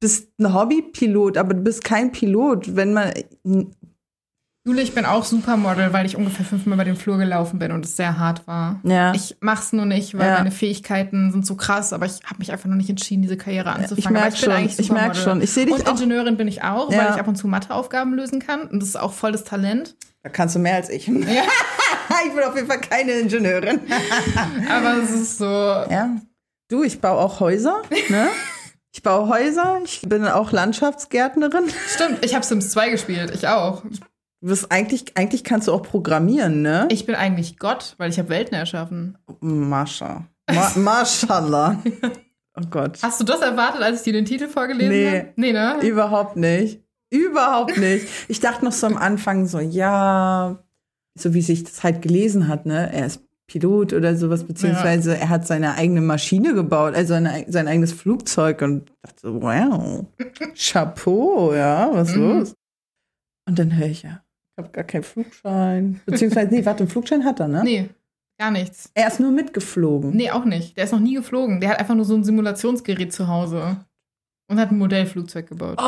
[0.00, 2.74] bist ein Hobbypilot, aber du bist kein Pilot.
[2.76, 3.12] Wenn man
[4.64, 7.84] Jule, ich bin auch Supermodel, weil ich ungefähr fünfmal über den Flur gelaufen bin und
[7.84, 8.80] es sehr hart war.
[8.84, 9.12] Ja.
[9.12, 10.38] Ich mach's nur nicht, weil Ja.
[10.38, 13.70] meine Fähigkeiten sind so krass, aber ich habe mich einfach noch nicht entschieden, diese Karriere
[13.72, 13.98] anzufangen.
[13.98, 15.22] ich merk aber ich bin schon, ich merk Supermodel.
[15.22, 15.42] schon.
[15.42, 16.98] Ich seh dich Und auch- Ingenieurin bin ich auch, Ja.
[16.98, 18.62] weil ich ab und zu Matheaufgaben lösen kann.
[18.68, 19.96] Und das ist auch voll das Talent.
[20.22, 21.08] Da kannst du mehr als ich.
[21.08, 21.14] Ja.
[22.26, 23.80] ich bin auf jeden Fall keine Ingenieurin.
[24.70, 25.44] aber es ist so.
[25.46, 26.16] Ja.
[26.68, 28.28] Du, ich baue auch Häuser, ne?
[28.94, 31.64] Ich baue Häuser, ich bin auch Landschaftsgärtnerin.
[31.88, 33.30] Stimmt, ich habe Sims 2 gespielt.
[33.34, 33.82] Ich auch.
[34.42, 36.88] Du bist eigentlich, eigentlich kannst du auch programmieren, ne?
[36.90, 39.16] Ich bin eigentlich Gott, weil ich habe Welten erschaffen.
[39.40, 40.26] Mascha.
[40.52, 41.82] Ma Maschallah.
[42.54, 42.98] Oh Gott.
[43.02, 45.08] Hast du das erwartet, als ich dir den Titel vorgelesen Nee.
[45.20, 45.32] habe?
[45.36, 45.78] Nee, ne?
[45.80, 46.82] Überhaupt nicht.
[47.08, 48.06] Überhaupt nicht.
[48.28, 50.58] Ich dachte noch so am Anfang so, ja,
[51.18, 52.90] so wie sich das halt gelesen hat, ne?
[52.92, 57.68] Er ist Pilot oder sowas, beziehungsweise er hat seine eigene Maschine gebaut, also eine, sein
[57.68, 60.06] eigenes Flugzeug und dachte so, wow,
[60.56, 62.22] Chapeau, ja, was Mhm.
[62.22, 62.54] los?
[63.46, 64.22] Und dann höre ich ja,
[64.56, 66.00] ich habe gar keinen Flugschein.
[66.06, 67.62] Beziehungsweise, nee, warte, einen Flugschein hat er, ne?
[67.64, 67.88] Nee,
[68.38, 68.90] gar nichts.
[68.94, 70.10] Er ist nur mitgeflogen.
[70.16, 70.76] Nee, auch nicht.
[70.76, 71.60] Der ist noch nie geflogen.
[71.60, 73.84] Der hat einfach nur so ein Simulationsgerät zu Hause.
[74.48, 75.78] Und hat ein Modellflugzeug gebaut.
[75.78, 75.82] Oh,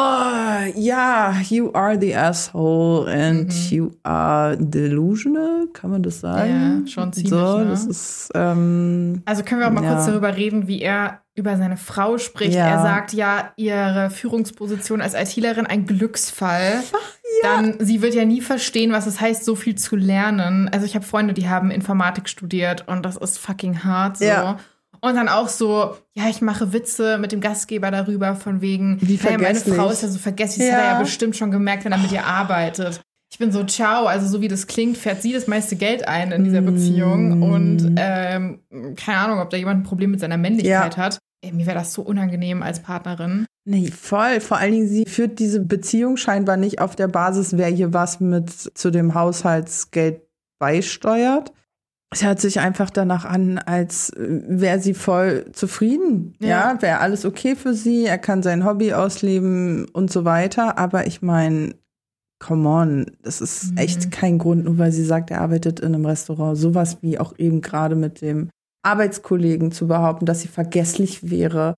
[0.76, 3.68] ja, you are the asshole and Mhm.
[3.76, 6.82] you are delusional, kann man das sagen?
[6.86, 7.66] Ja, schon ziemlich, So, ne?
[7.66, 9.94] das ist, ähm, Also können wir auch mal Ja.
[9.94, 12.54] kurz darüber reden, wie er über seine Frau spricht.
[12.54, 12.66] Ja.
[12.68, 16.74] Er sagt ja, ihre Führungsposition als ITlerin ein Glücksfall.
[17.42, 20.70] Dann, sie wird ja nie verstehen, was es heißt, so viel zu lernen.
[20.72, 24.24] Also ich habe Freunde, die haben Informatik studiert und das ist fucking hart so.
[24.24, 24.58] Ja.
[25.06, 29.20] Und dann auch so, ja, ich mache Witze mit dem Gastgeber darüber, von wegen, Wie
[29.22, 29.58] naja, meine.
[29.60, 30.76] Frau ist ja so vergesslich, das Ja.
[30.78, 33.02] hat er ja bestimmt schon gemerkt, wenn er mit ihr arbeitet.
[33.30, 36.32] Ich bin so, ciao, also so wie das klingt, fährt sie das meiste Geld ein
[36.32, 37.40] in dieser Beziehung.
[37.40, 37.42] Mm.
[37.42, 38.60] Und ähm,
[38.96, 41.02] keine Ahnung, ob da jemand ein Problem mit seiner Männlichkeit Ja.
[41.02, 41.18] hat.
[41.44, 43.44] Ey, mir wäre das so unangenehm als Partnerin.
[43.66, 44.40] nee, voll.
[44.40, 48.20] Vor allen Dingen, sie führt diese Beziehung scheinbar nicht auf der Basis, wer hier was
[48.20, 50.22] mit zu dem Haushaltsgeld
[50.58, 51.52] beisteuert.
[52.14, 56.34] Es hört sich einfach danach an, als äh, wäre sie voll zufrieden.
[56.40, 56.72] Ja.
[56.74, 60.78] Ja, wäre alles okay für sie, er kann sein Hobby ausleben und so weiter.
[60.78, 61.74] Aber ich meine,
[62.38, 63.78] come on, das ist Mhm.
[63.78, 66.56] echt kein Grund, nur weil sie sagt, er arbeitet in einem Restaurant.
[66.56, 68.48] Sowas wie auch eben gerade mit dem
[68.84, 71.74] Arbeitskollegen zu behaupten, dass sie vergesslich wäre.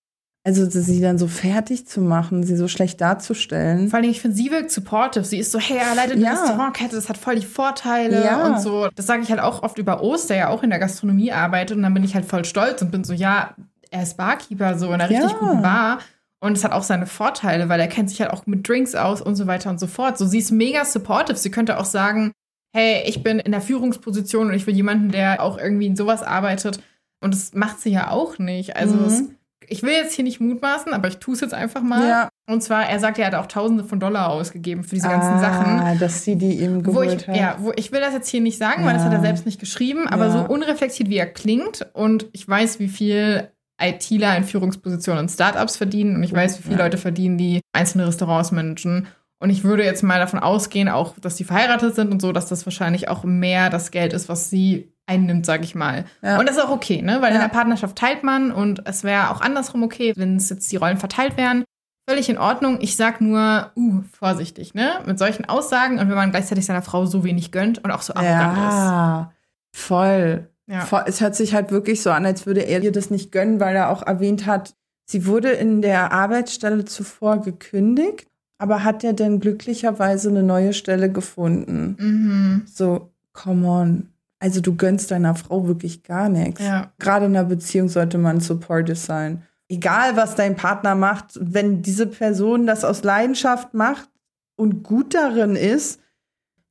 [0.46, 3.88] Also sie dann so fertig zu machen, sie so schlecht darzustellen.
[3.90, 5.24] Vor allem, ich finde, sie wirkt supportive.
[5.24, 6.30] Sie ist so, hey, er leitet eine Ja.
[6.34, 8.46] Restaurantkette, das hat voll die Vorteile Ja.
[8.46, 8.88] und so.
[8.94, 11.76] Das sage ich halt auch oft über Ost, der ja auch in der Gastronomie arbeitet.
[11.76, 13.56] Und dann bin ich halt voll stolz und bin so, ja,
[13.90, 15.36] er ist Barkeeper, so in einer richtig Ja.
[15.36, 15.98] guten Bar.
[16.38, 19.20] Und es hat auch seine Vorteile, weil er kennt sich halt auch mit Drinks aus
[19.20, 20.16] und so weiter und so fort.
[20.16, 21.38] So, sie ist mega supportive.
[21.38, 22.30] Sie könnte auch sagen,
[22.72, 26.22] hey, ich bin in der Führungsposition und ich will jemanden, der auch irgendwie in sowas
[26.22, 26.78] arbeitet.
[27.20, 28.76] Und das macht sie ja auch nicht.
[28.76, 29.04] Also, Mhm.
[29.06, 29.22] es,
[29.68, 32.08] ich will jetzt hier nicht mutmaßen, aber ich tue es jetzt einfach mal.
[32.08, 32.28] Ja.
[32.48, 35.38] Und zwar, er sagt, er hat auch Tausende von Dollar ausgegeben für diese ganzen ah,
[35.40, 35.98] Sachen.
[35.98, 37.36] dass sie die ihm Wo geholt ich, hat.
[37.36, 39.08] ja, wo ich will das jetzt hier nicht sagen, weil das Ja.
[39.08, 40.30] hat er selbst nicht geschrieben, aber Ja.
[40.32, 43.50] so unreflektiert wie er klingt und ich weiß, wie viel
[43.82, 46.84] ITler in Führungspositionen in Startups verdienen und ich weiß, wie viele Ja.
[46.84, 49.08] Leute verdienen, die einzelne Restaurants managen.
[49.38, 52.48] Und ich würde jetzt mal davon ausgehen, auch, dass sie verheiratet sind und so, dass
[52.48, 56.04] das wahrscheinlich auch mehr das Geld ist, was sie einnimmt, sag ich mal.
[56.22, 56.38] Ja.
[56.38, 57.18] Und das ist auch okay, ne?
[57.20, 57.42] Weil in Ja.
[57.42, 60.98] der Partnerschaft teilt man und es wäre auch andersrum okay, wenn es jetzt die Rollen
[60.98, 61.64] verteilt wären.
[62.08, 62.78] Völlig in Ordnung.
[62.80, 65.00] Ich sag nur, uh, vorsichtig, ne?
[65.06, 68.14] Mit solchen Aussagen und wenn man gleichzeitig seiner Frau so wenig gönnt und auch so
[68.14, 69.32] arrogant ja,
[69.72, 70.46] voll.
[70.68, 70.72] ist.
[70.74, 70.80] Ja.
[70.82, 71.04] voll.
[71.06, 73.74] Es hört sich halt wirklich so an, als würde er ihr das nicht gönnen, weil
[73.76, 78.26] er auch erwähnt hat, sie wurde in der Arbeitsstelle zuvor gekündigt,
[78.58, 81.96] aber hat ja dann glücklicherweise eine neue Stelle gefunden.
[81.98, 82.62] Mhm.
[82.66, 84.08] So, come on.
[84.38, 86.62] Also du gönnst deiner Frau wirklich gar nichts.
[86.62, 86.92] Ja.
[86.98, 89.42] Gerade in einer Beziehung sollte man supportive sein.
[89.68, 94.08] Egal, was dein Partner macht, wenn diese Person das aus Leidenschaft macht
[94.56, 96.00] und gut darin ist,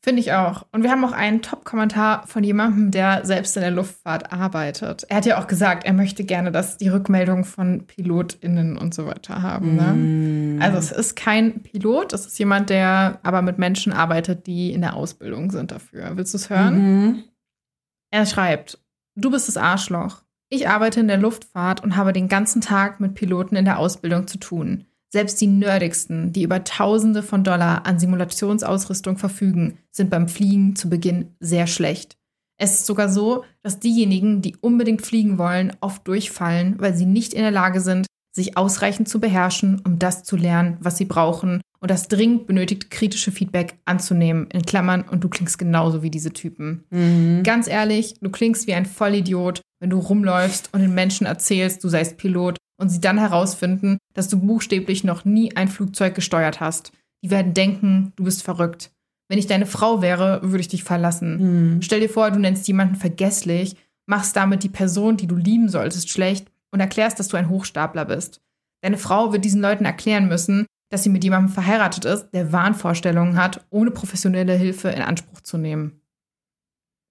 [0.05, 0.67] Finde ich auch.
[0.71, 5.03] Und wir haben auch einen Top-Kommentar von jemandem, der selbst in der Luftfahrt arbeitet.
[5.09, 9.07] Er hat ja auch gesagt, er möchte gerne, dass die Rückmeldung von PilotInnen und so
[9.07, 9.77] weiter haben.
[10.57, 10.63] Ne?
[10.63, 14.81] Also es ist kein Pilot, es ist jemand, der aber mit Menschen arbeitet, die in
[14.81, 16.11] der Ausbildung sind dafür.
[16.13, 16.75] Willst du es hören?
[16.75, 17.23] Mhm.
[18.11, 18.79] Er schreibt,
[19.15, 20.23] du bist das Arschloch.
[20.49, 24.27] Ich arbeite in der Luftfahrt und habe den ganzen Tag mit Piloten in der Ausbildung
[24.27, 24.85] zu tun.
[25.09, 30.89] Selbst die nerdigsten, die über Tausende von Dollar an Simulationsausrüstung verfügen, sind beim Fliegen zu
[30.89, 32.17] Beginn sehr schlecht.
[32.57, 37.33] Es ist sogar so, dass diejenigen, die unbedingt fliegen wollen, oft durchfallen, weil sie nicht
[37.33, 41.61] in der Lage sind, sich ausreichend zu beherrschen, um das zu lernen, was sie brauchen
[41.85, 44.47] und das dringend benötigte kritische Feedback anzunehmen.
[44.51, 46.83] In Klammern, und du klingst genauso wie diese Typen.
[46.89, 47.43] Mhm.
[47.43, 51.89] Ganz ehrlich, du klingst wie ein Vollidiot, wenn du rumläufst und den Menschen erzählst, du
[51.89, 56.91] seist Pilot und sie dann herausfinden, dass du buchstäblich noch nie ein Flugzeug gesteuert hast.
[57.23, 58.89] Die werden denken, du bist verrückt.
[59.29, 61.75] Wenn ich deine Frau wäre, würde ich dich verlassen.
[61.75, 61.81] Mhm.
[61.83, 63.75] Stell dir vor, du nennst jemanden vergesslich,
[64.07, 68.05] machst damit die Person, die du lieben solltest, schlecht und erklärst, dass du ein Hochstapler
[68.05, 68.41] bist.
[68.81, 73.37] Deine Frau wird diesen Leuten erklären müssen, dass sie mit jemandem verheiratet ist, der Wahnvorstellungen
[73.37, 76.01] hat, ohne professionelle Hilfe in Anspruch zu nehmen.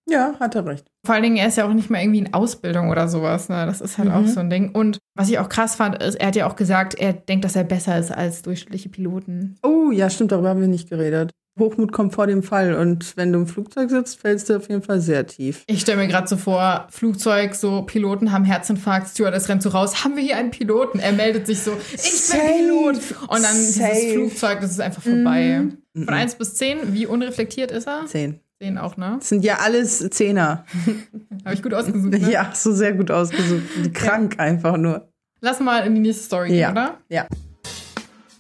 [0.09, 0.87] Ja, hat er recht.
[1.07, 3.49] Vor allen Dingen, er ist ja auch nicht mal irgendwie in Ausbildung oder sowas.
[3.49, 3.65] Ne?
[3.65, 4.15] Das ist halt Mhm.
[4.15, 4.71] auch so ein Ding.
[4.71, 7.57] Und was ich auch krass fand, ist, er hat ja auch gesagt, er denkt, dass
[7.57, 9.57] er besser ist als durchschnittliche Piloten.
[9.63, 11.31] Oh, ja, stimmt, darüber haben wir nicht geredet.
[11.59, 14.83] Hochmut kommt vor dem Fall und wenn du im Flugzeug sitzt, fällst du auf jeden
[14.83, 15.62] Fall sehr tief.
[15.69, 20.03] Ich stelle mir gerade so vor, Flugzeug, so Piloten haben Herzinfarkt, Stewardess rennt so raus,
[20.05, 20.99] haben wir hier einen Piloten?
[20.99, 22.40] Er meldet sich so, ich Safe.
[22.43, 22.97] bin Pilot.
[23.29, 23.93] Und dann Safe.
[23.95, 25.61] dieses Flugzeug, das ist einfach vorbei.
[25.93, 26.05] Mhm.
[26.05, 28.07] Von 1 bis 10, wie unreflektiert ist er?
[28.07, 28.40] Zehn.
[28.61, 29.17] 10 auch, ne?
[29.21, 30.64] Das sind ja alles Zehner.
[31.45, 32.31] Habe ich gut ausgesucht, ne?
[32.33, 33.62] Ja, so sehr gut ausgesucht.
[33.95, 35.09] Krank einfach nur.
[35.40, 36.73] Lass mal in die nächste Story gehen, Ja.
[36.73, 36.99] oder?
[37.09, 37.27] Ja.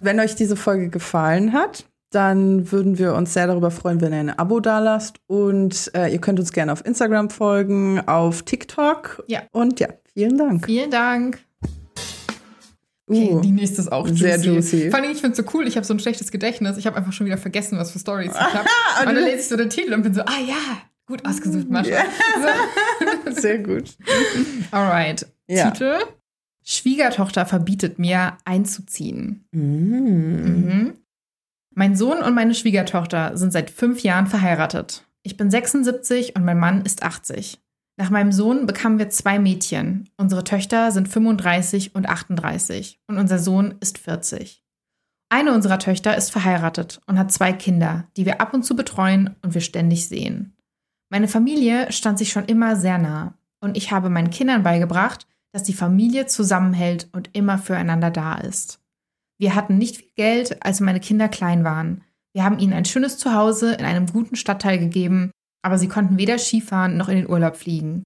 [0.00, 4.20] Wenn euch diese Folge gefallen hat, dann würden wir uns sehr darüber freuen, wenn ihr
[4.20, 5.16] ein Abo dalasst.
[5.26, 9.24] Und äh, ihr könnt uns gerne auf Instagram folgen, auf TikTok.
[9.26, 9.42] Ja.
[9.52, 10.66] Und ja, vielen Dank.
[10.66, 11.38] Vielen Dank.
[13.06, 14.18] Okay, Uh, die nächste ist auch juicy.
[14.22, 14.90] sehr juicy.
[14.90, 16.78] Vor allem, ich finde es so cool, ich habe so ein schlechtes Gedächtnis.
[16.78, 18.60] Ich habe einfach schon wieder vergessen, was für Stories ich habe.
[19.00, 20.54] Und und dann du- lese ich so den Titel und bin so, ah ja,
[21.06, 21.90] gut ausgesucht, Mascha.
[21.90, 22.04] Ja.
[23.26, 23.30] So.
[23.40, 23.94] Sehr gut.
[24.70, 25.26] Alright.
[25.48, 25.70] Ja.
[25.70, 25.96] Titel.
[26.66, 29.44] Schwiegertochter verbietet mir einzuziehen.
[29.52, 29.58] Mm.
[29.60, 30.94] Mhm.
[31.76, 35.04] Mein Sohn und meine Schwiegertochter sind seit fünf Jahren verheiratet.
[35.24, 37.60] Ich bin 76 und mein Mann ist 80.
[37.96, 40.08] Nach meinem Sohn bekamen wir zwei Mädchen.
[40.16, 44.62] Unsere Töchter sind 35 und 38 und unser Sohn ist 40.
[45.30, 49.34] Eine unserer Töchter ist verheiratet und hat zwei Kinder, die wir ab und zu betreuen
[49.42, 50.56] und wir ständig sehen.
[51.10, 55.64] Meine Familie stand sich schon immer sehr nah und ich habe meinen Kindern beigebracht, dass
[55.64, 58.80] die Familie zusammenhält und immer füreinander da ist.
[59.38, 62.02] Wir hatten nicht viel Geld, als meine Kinder klein waren.
[62.34, 65.30] Wir haben ihnen ein schönes Zuhause in einem guten Stadtteil gegeben,
[65.62, 68.02] aber sie konnten weder Skifahren noch in den Urlaub fliegen.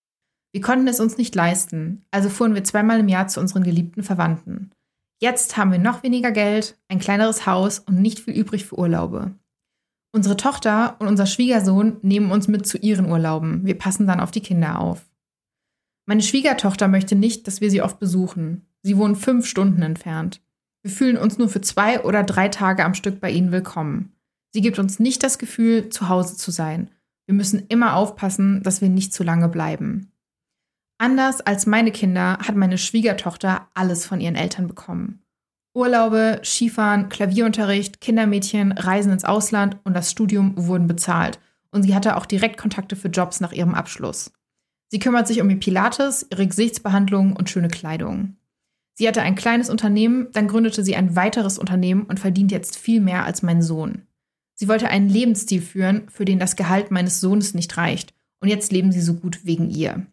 [0.53, 4.03] Wir konnten es uns nicht leisten, also fuhren wir zweimal im Jahr zu unseren geliebten
[4.03, 4.71] Verwandten.
[5.21, 9.35] Jetzt haben wir noch weniger Geld, ein kleineres Haus und nicht viel übrig für Urlaube.
[10.13, 13.67] Unsere Tochter und unser Schwiegersohn nehmen uns mit zu ihren Urlauben.
[13.67, 15.05] Wir passen dann auf die Kinder auf.
[16.07, 18.67] Meine Schwiegertochter möchte nicht, dass wir sie oft besuchen.
[18.83, 20.41] Sie wohnen fünf Stunden entfernt.
[20.89, 24.15] Wir fühlen uns nur für zwei oder drei Tage am Stück bei ihnen willkommen.
[24.55, 26.91] Sie gibt uns nicht das Gefühl, zu Hause zu sein.
[27.27, 30.11] Wir müssen immer aufpassen, dass wir nicht zu lange bleiben.
[30.97, 35.21] Anders als meine Kinder hat meine Schwiegertochter alles von ihren Eltern bekommen.
[35.75, 41.39] Urlaube, Skifahren, Klavierunterricht, Kindermädchen, Reisen ins Ausland und das Studium wurden bezahlt.
[41.71, 44.33] Und sie hatte auch Direktkontakte für Jobs nach ihrem Abschluss.
[44.91, 48.39] Sie kümmert sich um ihr Pilates, ihre Gesichtsbehandlung und schöne Kleidung.
[48.99, 53.01] Sie hatte ein kleines Unternehmen, dann gründete sie ein weiteres Unternehmen und verdient jetzt viel
[53.01, 54.03] mehr als mein Sohn.
[54.55, 58.73] Sie wollte einen Lebensstil führen, für den das Gehalt meines Sohnes nicht reicht, und jetzt
[58.73, 60.05] leben sie so gut wegen ihr.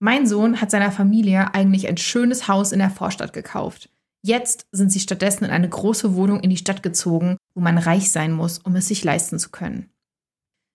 [0.00, 3.88] Mein Sohn hat seiner Familie eigentlich ein schönes Haus in der Vorstadt gekauft.
[4.20, 8.10] Jetzt sind sie stattdessen in eine große Wohnung in die Stadt gezogen, wo man reich
[8.10, 9.90] sein muss, um es sich leisten zu können.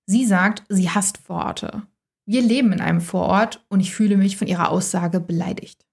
[0.06, 1.84] Sie sagt, sie hasst Vororte.
[2.26, 5.87] Wir leben in einem Vorort und ich fühle mich von ihrer Aussage beleidigt.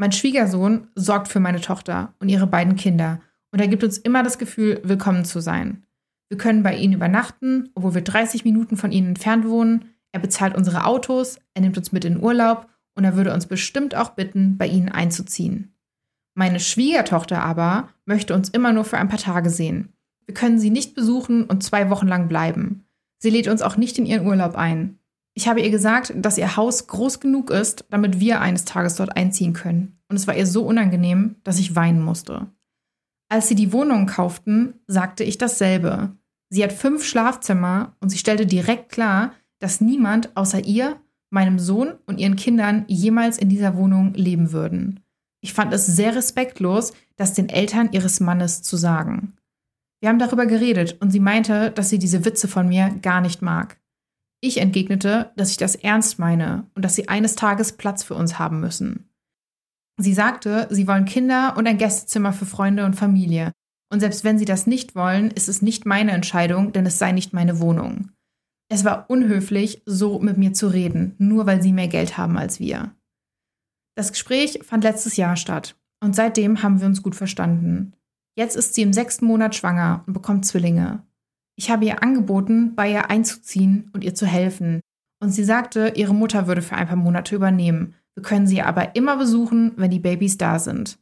[0.00, 3.20] Mein Schwiegersohn sorgt für meine Tochter und ihre beiden Kinder
[3.52, 5.82] und er gibt uns immer das Gefühl, willkommen zu sein.
[6.30, 9.90] Wir können bei ihnen übernachten, obwohl wir 30 Minuten von ihnen entfernt wohnen.
[10.12, 13.94] Er bezahlt unsere Autos, er nimmt uns mit in Urlaub und er würde uns bestimmt
[13.94, 15.74] auch bitten, bei ihnen einzuziehen.
[16.34, 19.92] Meine Schwiegertochter aber möchte uns immer nur für ein paar Tage sehen.
[20.24, 22.86] Wir können sie nicht besuchen und zwei Wochen lang bleiben.
[23.18, 24.98] Sie lädt uns auch nicht in ihren Urlaub ein.
[25.34, 29.16] Ich habe ihr gesagt, dass ihr Haus groß genug ist, damit wir eines Tages dort
[29.16, 29.98] einziehen können.
[30.08, 32.48] Und es war ihr so unangenehm, dass ich weinen musste.
[33.28, 36.16] Als sie die Wohnung kauften, sagte ich dasselbe.
[36.48, 41.94] Sie hat fünf Schlafzimmer und sie stellte direkt klar, dass niemand außer ihr, meinem Sohn
[42.06, 45.00] und ihren Kindern jemals in dieser Wohnung leben würden.
[45.40, 49.36] Ich fand es sehr respektlos, das den Eltern ihres Mannes zu sagen.
[50.00, 53.42] Wir haben darüber geredet und sie meinte, dass sie diese Witze von mir gar nicht
[53.42, 53.79] mag.
[54.40, 58.38] Ich entgegnete, dass ich das ernst meine und dass sie eines Tages Platz für uns
[58.38, 59.10] haben müssen.
[59.98, 63.52] Sie sagte, sie wollen Kinder und ein Gästezimmer für Freunde und Familie.
[63.92, 67.12] Und selbst wenn sie das nicht wollen, ist es nicht meine Entscheidung, denn es sei
[67.12, 68.10] nicht meine Wohnung.
[68.72, 72.60] Es war unhöflich, so mit mir zu reden, nur weil sie mehr Geld haben als
[72.60, 72.94] wir.
[73.96, 77.94] Das Gespräch fand letztes Jahr statt und seitdem haben wir uns gut verstanden.
[78.38, 81.02] Jetzt ist sie im sechsten Monat schwanger und bekommt Zwillinge.
[81.60, 84.80] Ich habe ihr angeboten, bei ihr einzuziehen und ihr zu helfen.
[85.22, 87.96] Und sie sagte, ihre Mutter würde für ein paar Monate übernehmen.
[88.14, 90.98] Wir können sie aber immer besuchen, wenn die Babys da sind.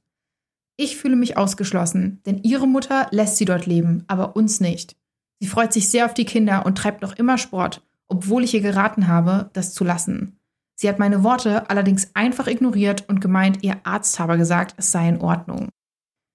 [0.77, 4.97] Ich fühle mich ausgeschlossen, denn ihre Mutter lässt sie dort leben, aber uns nicht.
[5.39, 8.61] Sie freut sich sehr auf die Kinder und treibt noch immer Sport, obwohl ich ihr
[8.61, 10.41] geraten habe, das zu lassen.
[10.75, 15.09] Sie hat meine Worte allerdings einfach ignoriert und gemeint, ihr Arzt habe gesagt, es sei
[15.09, 15.69] in Ordnung.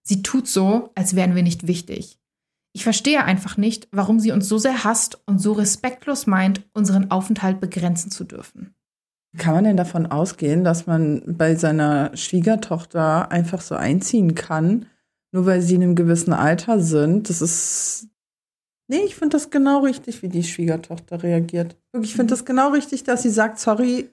[0.07, 2.22] Sie tut so, als wären wir nicht wichtig.
[2.75, 7.11] Ich verstehe einfach nicht, warum sie uns so sehr hasst und so respektlos meint, unseren
[7.11, 8.73] Aufenthalt begrenzen zu dürfen.
[9.37, 14.87] Kann man denn davon ausgehen, dass man bei seiner Schwiegertochter einfach so einziehen kann,
[15.31, 17.29] nur weil sie in einem gewissen Alter sind?
[17.29, 18.07] Das ist.
[18.87, 21.77] Nee, ich finde das genau richtig, wie die Schwiegertochter reagiert.
[21.99, 24.09] Ich finde das genau richtig, dass sie sagt, sorry,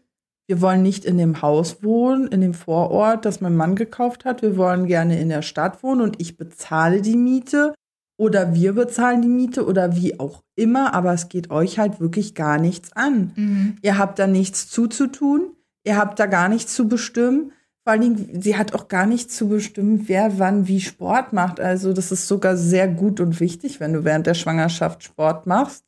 [0.47, 4.43] wir wollen nicht in dem Haus wohnen, in dem Vorort, das mein Mann gekauft hat.
[4.43, 7.75] Wir wollen gerne in der Stadt wohnen und ich bezahle die Miete
[8.21, 12.35] oder wir bezahlen die Miete oder wie auch immer, aber es geht euch halt wirklich
[12.35, 13.33] gar nichts an.
[13.35, 13.77] Mhm.
[13.81, 17.53] Ihr habt da nichts zuzutun, ihr habt da gar nichts zu bestimmen.
[17.83, 21.61] Vor allen Dingen, sie hat auch gar nichts zu bestimmen, wer wann wie Sport macht.
[21.61, 25.87] Also das ist sogar sehr gut und wichtig, wenn du während der Schwangerschaft Sport machst.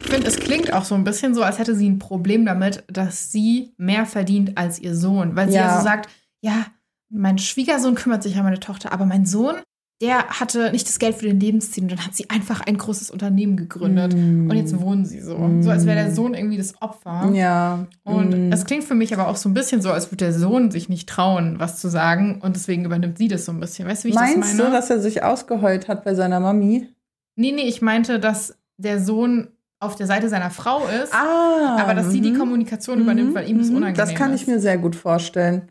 [0.00, 2.84] Ich finde, es klingt auch so ein bisschen so, als hätte sie ein Problem damit,
[2.86, 5.34] dass sie mehr verdient als ihr Sohn.
[5.34, 6.08] Weil sie ja, so sagt,
[6.40, 6.66] ja,
[7.10, 9.56] mein Schwiegersohn kümmert sich um meine Tochter, aber mein Sohn,
[10.04, 13.10] der hatte nicht das Geld für den Lebensziel und dann hat sie einfach ein großes
[13.10, 14.50] Unternehmen gegründet Mm.
[14.50, 15.38] und jetzt wohnen sie so.
[15.38, 15.62] Mm.
[15.62, 17.30] So als wäre der Sohn irgendwie das Opfer.
[17.32, 17.86] Ja.
[18.02, 18.52] Und mm.
[18.52, 20.88] es klingt für mich aber auch so ein bisschen so, als würde der Sohn sich
[20.88, 23.88] nicht trauen, was zu sagen und deswegen übernimmt sie das so ein bisschen.
[23.88, 24.68] Weißt du, wie ich Meinst das meine?
[24.70, 26.88] du, dass er sich ausgeheult hat bei seiner Mami?
[27.36, 29.48] nee, nee, ich meinte, dass der Sohn
[29.80, 31.76] auf der Seite seiner Frau ist, Ah.
[31.80, 32.38] aber dass sie die mhm.
[32.38, 33.76] Kommunikation übernimmt, weil ihm das Mhm.
[33.76, 34.12] unangenehm ist.
[34.12, 35.70] Das kann ich mir sehr gut vorstellen.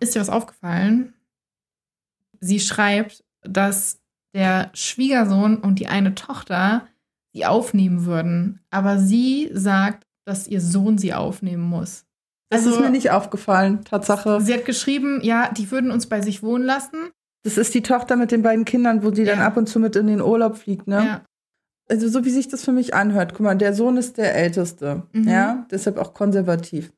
[0.00, 1.12] Ist dir was aufgefallen?
[2.40, 3.98] Sie schreibt, dass
[4.34, 6.86] der Schwiegersohn und die eine Tochter
[7.34, 12.04] sie aufnehmen würden, aber sie sagt, dass ihr Sohn sie aufnehmen muss.
[12.52, 14.40] Das ist mir nicht aufgefallen, Tatsache.
[14.40, 17.10] Sie hat geschrieben, ja, die würden uns bei sich wohnen lassen.
[17.44, 19.46] Das ist die Tochter mit den beiden Kindern, wo die dann Ja.
[19.46, 21.04] ab und zu mit in den Urlaub fliegt, ne?
[21.06, 21.20] Ja.
[21.88, 23.32] Also so wie sich das für mich anhört.
[23.34, 25.28] Guck mal, der Sohn ist der Älteste, Mhm.
[25.28, 26.92] ja, deshalb auch konservativ.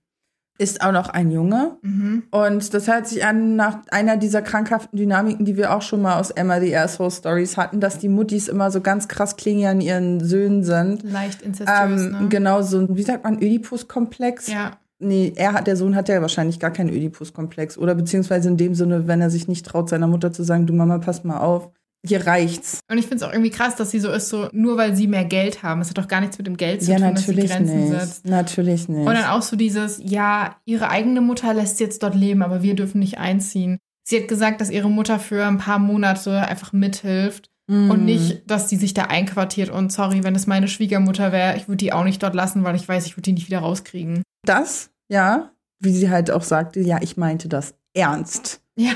[0.62, 1.76] Ist auch noch ein Junge.
[1.82, 2.22] Mhm.
[2.30, 6.20] Und das hört sich an nach einer dieser krankhaften Dynamiken, die wir auch schon mal
[6.20, 9.80] aus Emma the Asshole Stories hatten, dass die Muttis immer so ganz krass klingen an
[9.80, 11.02] ihren Söhnen sind.
[11.02, 12.26] Leicht incestuös, Ähm, ne?
[12.28, 14.48] Genau so, ein- wie sagt man, Oedipus-Komplex?
[14.48, 14.72] Ja.
[15.04, 17.76] Nee, er hat, der Sohn hat ja wahrscheinlich gar keinen Oedipus-Komplex.
[17.76, 20.72] Oder beziehungsweise in dem Sinne, wenn er sich nicht traut, seiner Mutter zu sagen, du
[20.74, 21.70] Mama, pass mal auf,
[22.04, 22.80] hier reicht's.
[22.90, 25.06] Und ich finde es auch irgendwie krass, dass sie so ist, so nur weil sie
[25.06, 25.80] mehr Geld haben.
[25.80, 27.80] Es hat doch gar nichts mit dem Geld zu ja, tun, dass sie natürlich Grenzen
[27.80, 28.00] nicht.
[28.00, 28.26] setzt.
[28.26, 29.06] Natürlich nicht.
[29.06, 32.62] Und dann auch so dieses, ja, ihre eigene Mutter lässt sie jetzt dort leben, aber
[32.62, 33.78] wir dürfen nicht einziehen.
[34.04, 37.90] Sie hat gesagt, dass ihre Mutter für ein paar Monate einfach mithilft Mm.
[37.90, 39.70] und nicht, dass die sich da einquartiert.
[39.70, 42.74] Und sorry, wenn es meine Schwiegermutter wäre, ich würde die auch nicht dort lassen, weil
[42.74, 44.22] ich weiß, ich würde die nicht wieder rauskriegen.
[44.44, 48.60] Das, ja, wie sie halt auch sagte, ja, ich meinte das ernst.
[48.76, 48.92] Ja.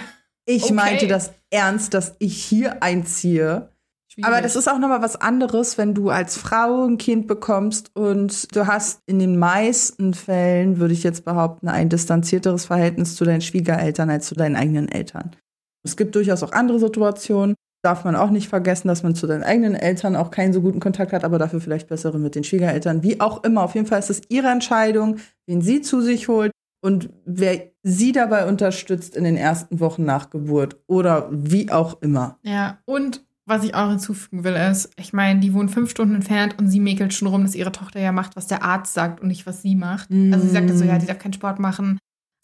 [0.46, 0.72] Ich Okay.
[0.72, 3.68] meinte das ernst, dass ich hier einziehe.
[4.22, 8.56] Aber das ist auch nochmal was anderes, wenn du als Frau ein Kind bekommst und
[8.56, 13.42] du hast in den meisten Fällen, würde ich jetzt behaupten, ein distanzierteres Verhältnis zu deinen
[13.42, 15.36] Schwiegereltern als zu deinen eigenen Eltern.
[15.84, 17.56] Es gibt durchaus auch andere Situationen.
[17.82, 20.80] Darf man auch nicht vergessen, dass man zu deinen eigenen Eltern auch keinen so guten
[20.80, 23.02] Kontakt hat, aber dafür vielleicht bessere mit den Schwiegereltern.
[23.02, 23.62] Wie auch immer.
[23.62, 28.10] Auf jeden Fall ist es ihre Entscheidung, wen sie zu sich holt und wer sie
[28.10, 32.36] dabei unterstützt in den ersten Wochen nach Geburt oder wie auch immer.
[32.42, 36.56] Ja, und was ich auch hinzufügen will, ist, ich meine, die wohnen fünf Stunden entfernt
[36.58, 39.28] und sie mäkelt schon rum, dass ihre Tochter ja macht, was der Arzt sagt und
[39.28, 40.10] nicht, was sie macht.
[40.10, 40.32] Mm.
[40.34, 41.98] Also sie sagt so, ja, die darf keinen Sport machen.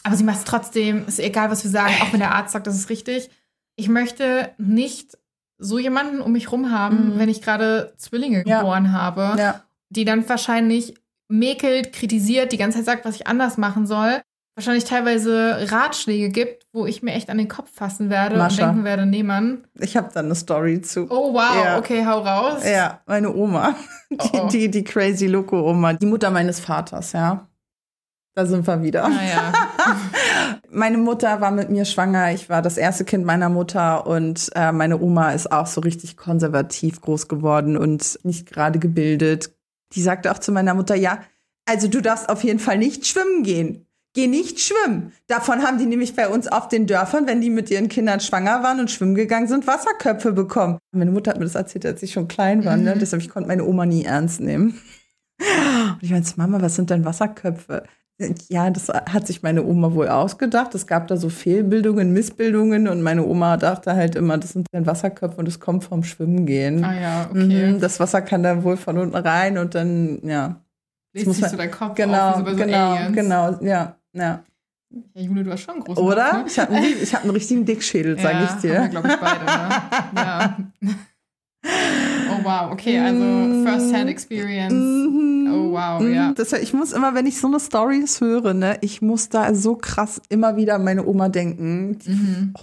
[0.05, 2.69] Aber sie macht es trotzdem, ist egal, was wir sagen, auch wenn der Arzt sagt,
[2.69, 3.31] das ist richtig.
[3.75, 5.19] Ich möchte nicht
[5.59, 7.19] so jemanden um mich rum haben, Mhm.
[7.19, 8.61] wenn ich gerade Zwillinge Ja.
[8.61, 9.63] geboren habe, Ja.
[9.89, 10.95] die dann wahrscheinlich
[11.29, 14.21] mäkelt, kritisiert, die ganze Zeit sagt, was ich anders machen soll.
[14.55, 18.65] Wahrscheinlich teilweise Ratschläge gibt, wo ich mir echt an den Kopf fassen werde Mascha.
[18.65, 19.67] und denken werde, nee, Mann.
[19.81, 21.07] Ich habe da eine Story zu.
[21.11, 21.79] Oh, wow, Ja.
[21.79, 22.63] okay, hau raus.
[22.65, 23.75] Ja, meine Oma.
[24.11, 25.95] Die, Oh, die, die crazy Loco-Oma.
[25.95, 27.49] Die Mutter meines Vaters, ja.
[28.35, 29.05] Da sind wir wieder.
[29.05, 29.53] Ah, ja.
[30.71, 32.33] Meine Mutter war mit mir schwanger.
[32.33, 36.17] Ich war das erste Kind meiner Mutter und äh, meine Oma ist auch so richtig
[36.17, 39.51] konservativ groß geworden und nicht gerade gebildet.
[39.93, 41.19] Die sagte auch zu meiner Mutter, ja,
[41.67, 43.87] also du darfst auf jeden Fall nicht schwimmen gehen.
[44.15, 45.13] Geh nicht schwimmen.
[45.27, 48.63] Davon haben die nämlich bei uns auf den Dörfern, wenn die mit ihren Kindern schwanger
[48.63, 50.79] waren und schwimmen gegangen sind, Wasserköpfe bekommen.
[50.93, 52.77] Meine Mutter hat mir das erzählt, als ich schon klein war.
[52.77, 52.95] Ne?
[52.95, 52.99] Mhm.
[52.99, 54.79] Deshalb ich konnte meine Oma nie ernst nehmen.
[55.41, 57.85] Und ich meinte, Mama, was sind denn Wasserköpfe?
[58.49, 60.75] Ja, das hat sich meine Oma wohl ausgedacht.
[60.75, 64.87] Es gab da so Fehlbildungen, Missbildungen und meine Oma dachte halt immer, das sind dann
[64.87, 66.85] Wasserköpfe und es kommt vom Schwimmen gehen.
[66.85, 67.73] Ah ja, okay.
[67.73, 70.61] Mhm, das Wasser kann dann wohl von unten rein und dann, ja.
[71.15, 73.17] Lässt muss sich so dein Kopf Genau, auf, so genau, Aliens.
[73.17, 74.45] genau, ja, ja.
[75.15, 76.25] Ja, Jule, du hast schon einen großen Oder?
[76.31, 76.45] Kopf, ne?
[76.49, 78.73] Ich habe einen, hab einen richtigen Dickschädel, sag ja, ich dir.
[78.83, 79.51] Wir, glaube ich, beide, ne?
[80.15, 80.57] ja.
[81.65, 83.65] Oh, wow, okay, also.
[83.65, 84.73] First-Hand Experience.
[84.75, 85.49] Mhm.
[85.53, 86.13] Oh, wow, Mhm.
[86.15, 86.33] ja.
[86.33, 89.77] Deshalb, ich muss immer, wenn ich so eine Stories höre, ne, ich muss da so
[89.77, 91.99] krass immer wieder an meine Oma denken.
[92.05, 92.55] Mhm.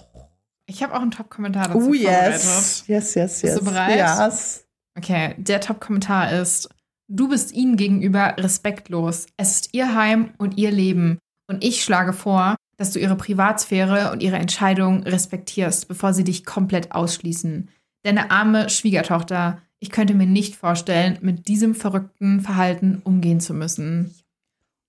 [0.66, 2.84] Ich habe auch einen Top-Kommentar dazu Oh yes.
[2.88, 3.42] Yes, yes, yes.
[3.42, 3.96] Bist du bereit?
[3.98, 4.66] Yes.
[4.96, 6.70] Okay, der Top-Kommentar ist:
[7.08, 9.26] Du bist ihnen gegenüber respektlos.
[9.38, 11.18] Es ist ihr Heim und ihr Leben.
[11.50, 16.46] Und ich schlage vor, dass du ihre Privatsphäre und ihre Entscheidung respektierst, bevor sie dich
[16.46, 17.70] komplett ausschließen.
[18.04, 24.14] Deine arme Schwiegertochter, ich könnte mir nicht vorstellen, mit diesem verrückten Verhalten umgehen zu müssen.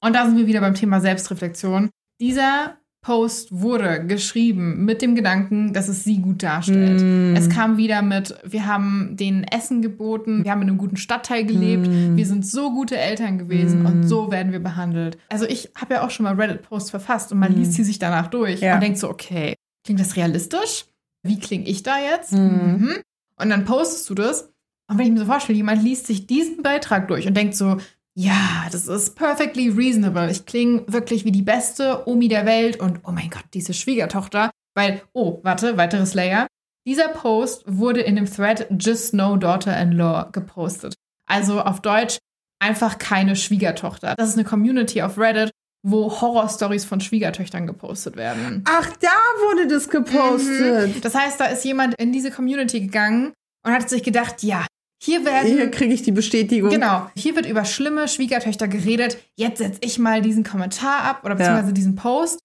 [0.02, 1.90] Und da sind wir wieder beim Thema Selbstreflexion.
[2.20, 2.76] Dieser
[3.10, 7.00] Post wurde geschrieben mit dem Gedanken, dass es sie gut darstellt.
[7.00, 7.34] Mm.
[7.34, 11.44] Es kam wieder mit, wir haben denen Essen geboten, wir haben in einem guten Stadtteil
[11.46, 12.16] gelebt, Mm.
[12.16, 13.86] wir sind so gute Eltern gewesen Mm.
[13.86, 15.16] und so werden wir behandelt.
[15.30, 17.57] Also ich habe ja auch schon mal Reddit-Posts verfasst und man Mm.
[17.57, 18.74] liest sie sich danach durch Ja.
[18.74, 20.84] und denkt so, okay, klingt das realistisch?
[21.22, 22.32] Wie klinge ich da jetzt?
[22.32, 22.36] Mm.
[22.36, 22.96] Mhm.
[23.40, 24.51] Und dann postest du das
[24.90, 27.78] und wenn ich mir so vorstelle, jemand liest sich diesen Beitrag durch und denkt so,
[28.20, 30.30] ja, das ist perfectly reasonable.
[30.30, 34.50] Ich klinge wirklich wie die beste Omi der Welt und oh mein Gott, diese Schwiegertochter.
[34.74, 36.46] Weil, oh, warte, weiteres Layer.
[36.86, 40.94] Dieser Post wurde in dem Thread Just No Daughter-in-Law gepostet.
[41.26, 42.18] Also auf Deutsch
[42.58, 44.14] einfach keine Schwiegertochter.
[44.16, 45.50] Das ist eine Community auf Reddit,
[45.82, 48.64] wo Horrorstories von Schwiegertöchtern gepostet werden.
[48.66, 49.08] Ach, da
[49.46, 50.96] wurde das gepostet.
[50.96, 51.00] Mhm.
[51.00, 53.32] Das heißt, da ist jemand in diese Community gegangen
[53.64, 54.66] und hat sich gedacht, ja,
[55.03, 55.46] hier werden.
[55.46, 56.70] Hier kriege ich die Bestätigung.
[56.70, 57.11] Genau.
[57.16, 59.18] Hier wird über schlimme Schwiegertöchter geredet.
[59.34, 61.72] Jetzt setze ich mal diesen Kommentar ab oder beziehungsweise ja.
[61.72, 62.40] diesen Post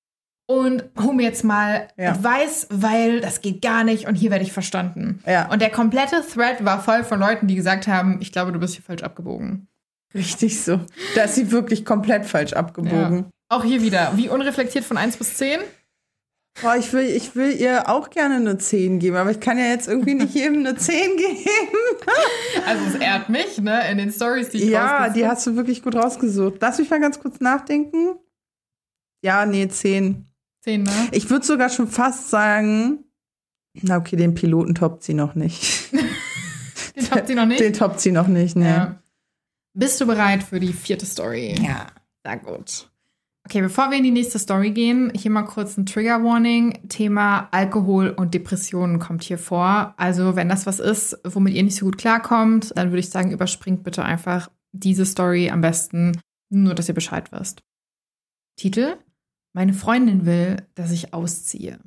[0.47, 2.11] und hol mir jetzt mal ja.
[2.11, 5.21] Advice, weil das geht gar nicht und hier werde ich verstanden.
[5.25, 5.51] Ja.
[5.51, 8.75] Und der komplette Thread war voll von Leuten, die gesagt haben, ich glaube, du bist
[8.75, 9.67] hier falsch abgebogen.
[10.13, 10.79] Richtig so.
[11.15, 13.17] Da ist sie wirklich komplett falsch abgebogen.
[13.17, 13.29] Ja.
[13.49, 14.13] Auch hier wieder.
[14.15, 15.59] Wie unreflektiert von 1 bis 10?
[16.61, 19.65] Boah, ich will, ich will ihr auch gerne eine 10 geben, aber ich kann ja
[19.65, 21.37] jetzt irgendwie nicht jedem eine 10 geben.
[22.65, 25.83] also es ehrt mich, ne, in den Stories, die ich Ja, die hast du wirklich
[25.83, 26.57] gut rausgesucht.
[26.61, 28.15] Lass mich mal ganz kurz nachdenken.
[29.21, 30.27] Ja, nee, 10.
[30.61, 30.91] 10, ne?
[31.11, 33.03] Ich würde sogar schon fast sagen,
[33.81, 35.91] na okay, den Piloten toppt sie noch nicht.
[36.95, 37.59] den toppt sie noch nicht?
[37.59, 38.65] Den toppt sie noch nicht, ne.
[38.65, 38.99] Ja.
[39.73, 41.55] Bist du bereit für die vierte Story?
[41.61, 41.87] Ja,
[42.23, 42.89] sehr gut.
[43.47, 46.79] Okay, bevor wir in die nächste Story gehen, hier mal kurz ein Trigger Warning.
[46.89, 49.93] Thema Alkohol und Depressionen kommt hier vor.
[49.97, 53.31] Also, wenn das was ist, womit ihr nicht so gut klarkommt, dann würde ich sagen,
[53.31, 56.19] überspringt bitte einfach diese Story am besten,
[56.49, 57.61] nur dass ihr Bescheid wisst.
[58.57, 58.97] Titel:
[59.53, 61.77] Meine Freundin will, dass ich ausziehe.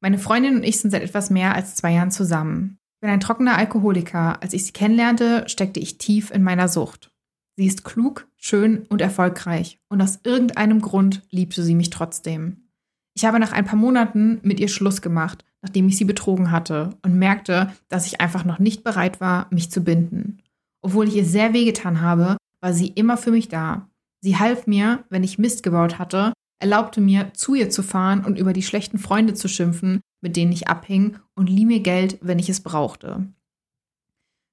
[0.00, 2.78] Meine Freundin und ich sind seit etwas mehr als zwei Jahren zusammen.
[2.96, 4.42] Ich bin ein trockener Alkoholiker.
[4.42, 7.11] Als ich sie kennenlernte, steckte ich tief in meiner Sucht.
[7.56, 12.68] Sie ist klug, schön und erfolgreich und aus irgendeinem Grund liebte sie mich trotzdem.
[13.14, 16.90] Ich habe nach ein paar Monaten mit ihr Schluss gemacht, nachdem ich sie betrogen hatte
[17.02, 20.38] und merkte, dass ich einfach noch nicht bereit war, mich zu binden.
[20.80, 23.88] Obwohl ich ihr sehr wehgetan habe, war sie immer für mich da.
[24.20, 28.38] Sie half mir, wenn ich Mist gebaut hatte, erlaubte mir, zu ihr zu fahren und
[28.38, 32.38] über die schlechten Freunde zu schimpfen, mit denen ich abhing, und lieh mir Geld, wenn
[32.38, 33.26] ich es brauchte.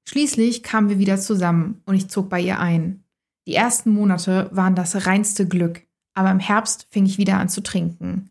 [0.07, 3.03] Schließlich kamen wir wieder zusammen und ich zog bei ihr ein.
[3.47, 7.61] Die ersten Monate waren das reinste Glück, aber im Herbst fing ich wieder an zu
[7.61, 8.29] trinken.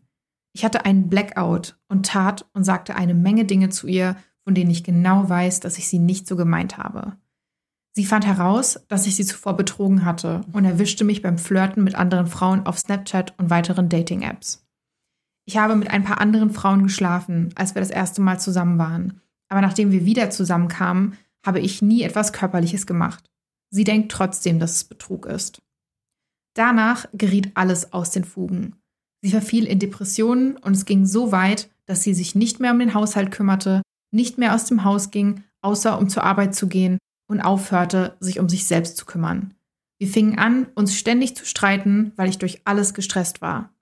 [0.53, 4.71] Ich hatte einen Blackout und tat und sagte eine Menge Dinge zu ihr, von denen
[4.71, 7.17] ich genau weiß, dass ich sie nicht so gemeint habe.
[7.91, 11.95] Sie fand heraus, dass ich sie zuvor betrogen hatte und erwischte mich beim Flirten mit
[11.95, 14.65] anderen Frauen auf Snapchat und weiteren Dating-Apps.
[15.45, 19.21] Ich habe mit ein paar anderen Frauen geschlafen, als wir das erste Mal zusammen waren.
[19.49, 23.29] Aber nachdem wir wieder zusammenkamen, habe ich nie etwas Körperliches gemacht.
[23.71, 25.61] Sie denkt trotzdem, dass es Betrug ist.
[26.55, 28.75] Danach geriet alles aus den Fugen.
[29.21, 32.79] Sie verfiel in Depressionen und es ging so weit, dass sie sich nicht mehr um
[32.79, 33.81] den Haushalt kümmerte,
[34.11, 38.39] nicht mehr aus dem Haus ging, außer um zur Arbeit zu gehen und aufhörte, sich
[38.39, 39.53] um sich selbst zu kümmern.
[39.99, 43.73] Wir fingen an, uns ständig zu streiten, weil ich durch alles gestresst war.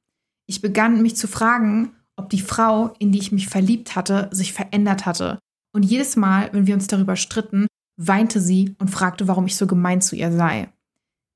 [0.48, 4.52] Ich begann mich zu fragen, ob die Frau, in die ich mich verliebt hatte, sich
[4.52, 5.40] verändert hatte
[5.78, 7.68] und jedes Mal, wenn wir uns darüber stritten,
[7.98, 10.70] weinte sie und fragte, warum ich so gemein zu ihr sei.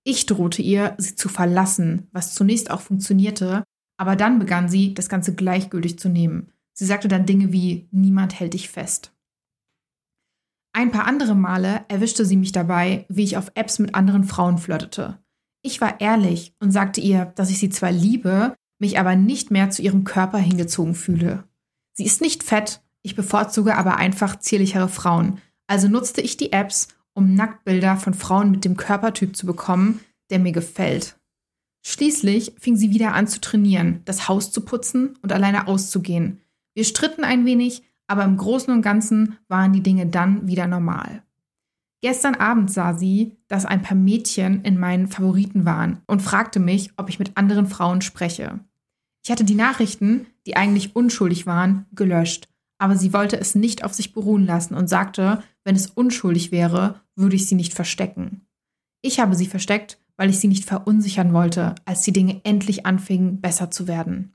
[0.03, 3.63] Ich drohte ihr, sie zu verlassen, was zunächst auch funktionierte,
[3.97, 6.51] aber dann begann sie, das Ganze gleichgültig zu nehmen.
[6.73, 9.13] Sie sagte dann Dinge wie Niemand hält dich fest.
[10.73, 14.57] Ein paar andere Male erwischte sie mich dabei, wie ich auf Apps mit anderen Frauen
[14.57, 15.19] flirtete.
[15.61, 19.69] Ich war ehrlich und sagte ihr, dass ich sie zwar liebe, mich aber nicht mehr
[19.69, 21.43] zu ihrem Körper hingezogen fühle.
[21.93, 25.39] Sie ist nicht fett ich bevorzuge aber einfach zierlichere Frauen.
[25.67, 29.99] Also nutzte ich die Apps, um Nacktbilder von Frauen mit dem Körpertyp zu bekommen,
[30.29, 31.17] der mir gefällt.
[31.83, 36.41] Schließlich fing sie wieder an zu trainieren, das Haus zu putzen und alleine auszugehen.
[36.75, 41.23] Wir stritten ein wenig, aber im Großen und Ganzen waren die Dinge dann wieder normal.
[42.01, 46.91] Gestern Abend sah sie, dass ein paar Mädchen in meinen Favoriten waren und fragte mich,
[46.97, 48.59] ob ich mit anderen Frauen spreche.
[49.23, 52.50] Ich hatte die Nachrichten, die eigentlich unschuldig waren, gelöscht
[52.82, 56.99] aber sie wollte es nicht auf sich beruhen lassen und sagte, wenn es unschuldig wäre,
[57.15, 58.47] würde ich sie nicht verstecken.
[59.03, 63.39] Ich habe sie versteckt, weil ich sie nicht verunsichern wollte, als die Dinge endlich anfingen,
[63.39, 64.34] besser zu werden.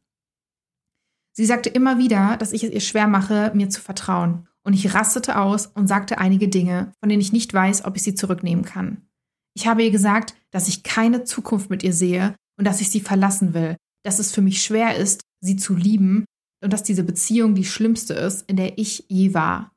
[1.32, 4.94] Sie sagte immer wieder, dass ich es ihr schwer mache, mir zu vertrauen, und ich
[4.94, 8.64] rastete aus und sagte einige Dinge, von denen ich nicht weiß, ob ich sie zurücknehmen
[8.64, 9.09] kann.
[9.55, 13.01] Ich habe ihr gesagt, dass ich keine Zukunft mit ihr sehe und dass ich sie
[13.01, 16.26] verlassen will, dass es für mich schwer ist, sie zu lieben
[16.66, 19.70] und dass diese Beziehung die schlimmste ist, in der ich je war.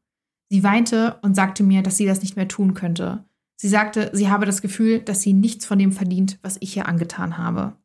[0.51, 3.23] Sie weinte und sagte mir, dass sie das nicht mehr tun könnte.
[3.61, 6.87] Sie sagte, sie habe das Gefühl, dass sie nichts von dem verdient, was ich ihr
[6.87, 7.75] angetan habe.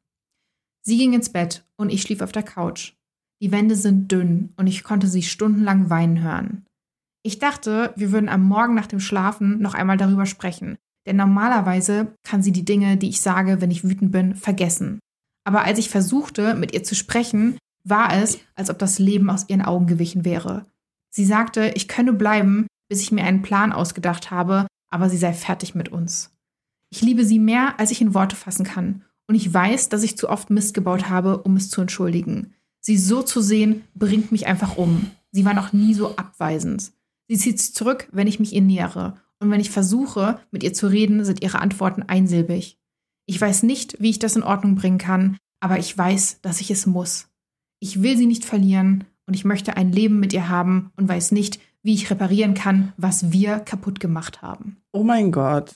[0.86, 2.94] Sie ging ins Bett und ich schlief auf der Couch.
[3.42, 6.64] Die Wände sind dünn und ich konnte sie stundenlang weinen hören.
[7.22, 12.16] Ich dachte, wir würden am Morgen nach dem Schlafen noch einmal darüber sprechen, denn normalerweise
[12.22, 14.98] kann sie die Dinge, die ich sage, wenn ich wütend bin, vergessen.
[15.46, 19.48] Aber als ich versuchte, mit ihr zu sprechen, war es, als ob das Leben aus
[19.48, 20.66] ihren Augen gewichen wäre.
[21.10, 25.32] Sie sagte, ich könne bleiben, bis ich mir einen Plan ausgedacht habe, aber sie sei
[25.32, 26.32] fertig mit uns.
[26.90, 29.04] Ich liebe sie mehr, als ich in Worte fassen kann.
[29.26, 32.54] Und ich weiß, dass ich zu oft Mist gebaut habe, um es zu entschuldigen.
[32.80, 35.10] Sie so zu sehen, bringt mich einfach um.
[35.30, 36.92] Sie war noch nie so abweisend.
[37.28, 39.14] Sie zieht sich zurück, wenn ich mich ihr nähere.
[39.40, 42.78] Und wenn ich versuche, mit ihr zu reden, sind ihre Antworten einsilbig.
[43.26, 46.70] Ich weiß nicht, wie ich das in Ordnung bringen kann, aber ich weiß, dass ich
[46.70, 47.28] es muss.
[47.80, 51.32] Ich will sie nicht verlieren und ich möchte ein Leben mit ihr haben und weiß
[51.32, 54.78] nicht, wie ich reparieren kann, was wir kaputt gemacht haben.
[54.92, 55.72] Oh mein Gott.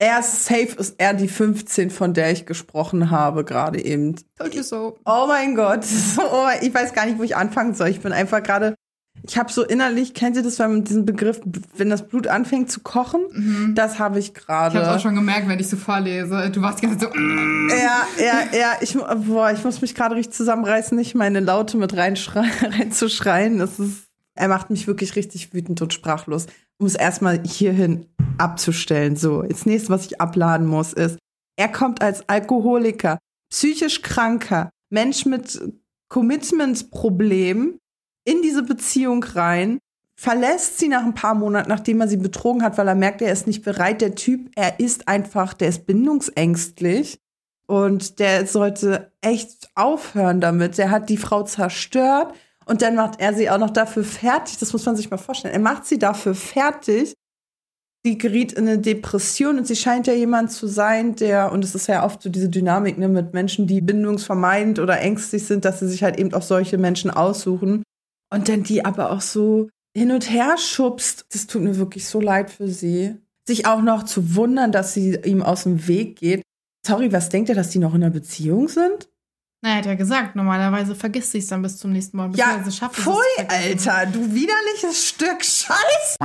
[0.00, 4.14] Er ist safe, ist er die 15, von der ich gesprochen habe, gerade eben.
[4.36, 4.96] Told you so.
[5.04, 5.84] Oh mein Gott.
[6.18, 7.88] Oh, ich weiß gar nicht, wo ich anfangen soll.
[7.88, 8.74] Ich bin einfach gerade.
[9.22, 11.40] Ich habe so innerlich, kennt ihr das, wenn man diesen Begriff,
[11.76, 13.20] wenn das Blut anfängt zu kochen?
[13.32, 13.74] Mhm.
[13.74, 14.78] Das habe ich gerade.
[14.78, 16.50] Ich habe auch schon gemerkt, wenn ich so vorlese.
[16.50, 17.08] Du warst Zeit so.
[17.08, 17.68] Mm.
[17.70, 18.72] Ja, ja, ja.
[18.80, 23.58] Ich, boah, ich muss mich gerade richtig zusammenreißen, nicht meine Laute mit reinzuschreien.
[23.58, 24.04] Das ist,
[24.34, 26.46] er macht mich wirklich richtig wütend und sprachlos
[26.78, 28.06] um es erstmal hierhin
[28.38, 29.16] abzustellen.
[29.16, 31.18] So, das nächste, was ich abladen muss, ist,
[31.56, 33.18] er kommt als Alkoholiker,
[33.50, 35.60] psychisch kranker, Mensch mit
[36.08, 37.78] Commitment-Problemen
[38.28, 39.78] in diese Beziehung rein,
[40.18, 43.32] verlässt sie nach ein paar Monaten, nachdem er sie betrogen hat, weil er merkt, er
[43.32, 44.00] ist nicht bereit.
[44.00, 47.18] Der Typ, er ist einfach, der ist bindungsängstlich
[47.66, 50.76] und der sollte echt aufhören damit.
[50.76, 52.34] Der hat die Frau zerstört
[52.66, 54.58] und dann macht er sie auch noch dafür fertig.
[54.58, 55.54] Das muss man sich mal vorstellen.
[55.54, 57.14] Er macht sie dafür fertig.
[58.04, 61.74] Sie geriet in eine Depression und sie scheint ja jemand zu sein, der, und es
[61.74, 65.80] ist ja oft so diese Dynamik ne, mit Menschen, die bindungsvermeidend oder ängstlich sind, dass
[65.80, 67.82] sie sich halt eben auch solche Menschen aussuchen.
[68.30, 71.26] Und dann die aber auch so hin und her schubst.
[71.32, 73.16] Das tut mir wirklich so leid für sie.
[73.46, 76.42] Sich auch noch zu wundern, dass sie ihm aus dem Weg geht.
[76.86, 79.08] Sorry, was denkt ihr, dass die noch in einer Beziehung sind?
[79.62, 82.30] Na, er hat ja gesagt, normalerweise vergisst sie es dann bis zum nächsten Mal.
[82.36, 83.14] Ja, pfui,
[83.48, 86.16] Alter, du widerliches Stück Scheiß.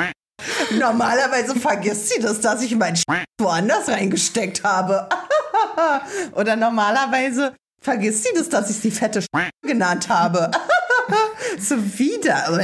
[0.79, 3.03] Normalerweise vergisst sie das, dass ich mein Sch
[3.41, 5.09] woanders reingesteckt habe.
[6.33, 9.27] Oder normalerweise vergisst sie das, dass ich sie fette Sch
[9.61, 10.51] genannt habe.
[11.59, 12.59] so wieder.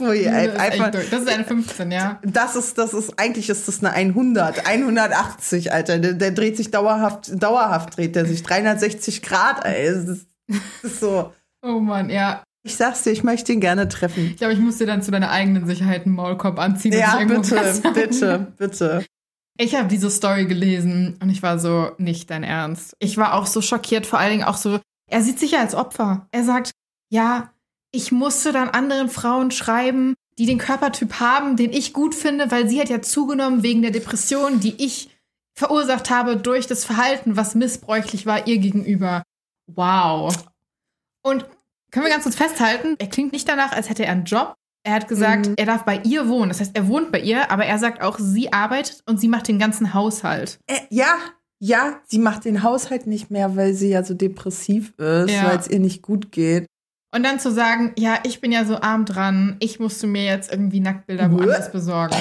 [0.00, 2.20] Ui, das, einfach, ist das ist eine 15, ja.
[2.24, 5.98] Das ist, das ist, eigentlich ist das eine 100, 180, Alter.
[5.98, 9.86] Der, der dreht sich dauerhaft, dauerhaft dreht der sich 360 Grad, ey.
[9.86, 11.32] Das ist, das ist so.
[11.62, 12.42] Oh Mann, ja.
[12.64, 14.26] Ich sag's dir, ich möchte ihn gerne treffen.
[14.26, 16.92] Ich glaube, ich muss dir dann zu deiner eigenen Sicherheit einen Maulkorb anziehen.
[16.92, 19.04] Ja, bitte, bitte, bitte.
[19.58, 22.96] Ich habe diese Story gelesen und ich war so, nicht dein Ernst.
[22.98, 24.80] Ich war auch so schockiert, vor allen Dingen auch so,
[25.10, 26.26] er sieht sich ja als Opfer.
[26.30, 26.70] Er sagt,
[27.12, 27.52] ja,
[27.90, 32.68] ich musste dann anderen Frauen schreiben, die den Körpertyp haben, den ich gut finde, weil
[32.68, 35.10] sie hat ja zugenommen wegen der Depression, die ich
[35.54, 39.22] verursacht habe durch das Verhalten, was missbräuchlich war ihr gegenüber.
[39.66, 40.34] Wow.
[41.22, 41.44] Und
[41.90, 44.54] können wir ganz kurz festhalten, er klingt nicht danach, als hätte er einen Job.
[44.82, 45.54] Er hat gesagt, mhm.
[45.58, 46.48] er darf bei ihr wohnen.
[46.48, 49.48] Das heißt, er wohnt bei ihr, aber er sagt auch, sie arbeitet und sie macht
[49.48, 50.58] den ganzen Haushalt.
[50.66, 51.18] Äh, ja,
[51.58, 55.44] ja, sie macht den Haushalt nicht mehr, weil sie ja so depressiv ist, ja.
[55.44, 56.66] weil es ihr nicht gut geht.
[57.14, 60.50] Und dann zu sagen, ja, ich bin ja so arm dran, ich musste mir jetzt
[60.50, 62.16] irgendwie Nacktbilder woanders besorgen.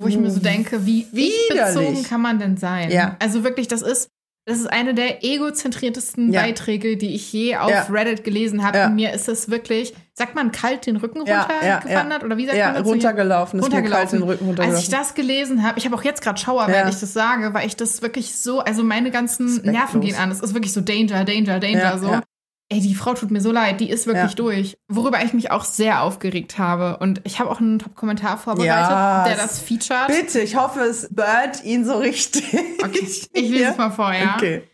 [0.00, 1.06] Wo ich mir so denke, wie
[1.48, 2.90] bezogen kann man denn sein?
[2.90, 3.16] Ja.
[3.20, 4.10] Also wirklich, das ist,
[4.44, 6.40] das ist eine der egozentriertesten ja.
[6.40, 7.82] Beiträge, die ich je auf ja.
[7.90, 8.78] Reddit gelesen habe.
[8.78, 8.88] Ja.
[8.88, 12.24] mir ist es wirklich, sagt man, kalt den Rücken runtergewandert?
[12.24, 12.86] Oder wie sagt man das?
[12.86, 13.60] runtergelaufen.
[13.60, 14.04] runtergelaufen.
[14.04, 14.76] Ist kalt den Rücken runtergelaufen.
[14.76, 17.54] Als ich das gelesen habe, ich habe auch jetzt gerade Schauer, wenn ich das sage,
[17.54, 19.72] weil ich das wirklich so, also meine ganzen Respektlos.
[19.72, 20.30] Nerven gehen an.
[20.30, 22.20] Es ist wirklich so Danger, Danger, Danger, so.
[22.70, 24.36] Ey, die Frau tut mir so leid, die ist wirklich ja.
[24.36, 24.76] durch.
[24.88, 26.98] Worüber ich mich auch sehr aufgeregt habe.
[26.98, 30.08] Und ich habe auch einen Top-Kommentar vorbereitet, ja, der das featured.
[30.08, 32.44] Bitte, ich hoffe, es bird ihn so richtig.
[32.84, 34.34] Okay, ich lese es mal vor, ja.
[34.36, 34.64] Okay.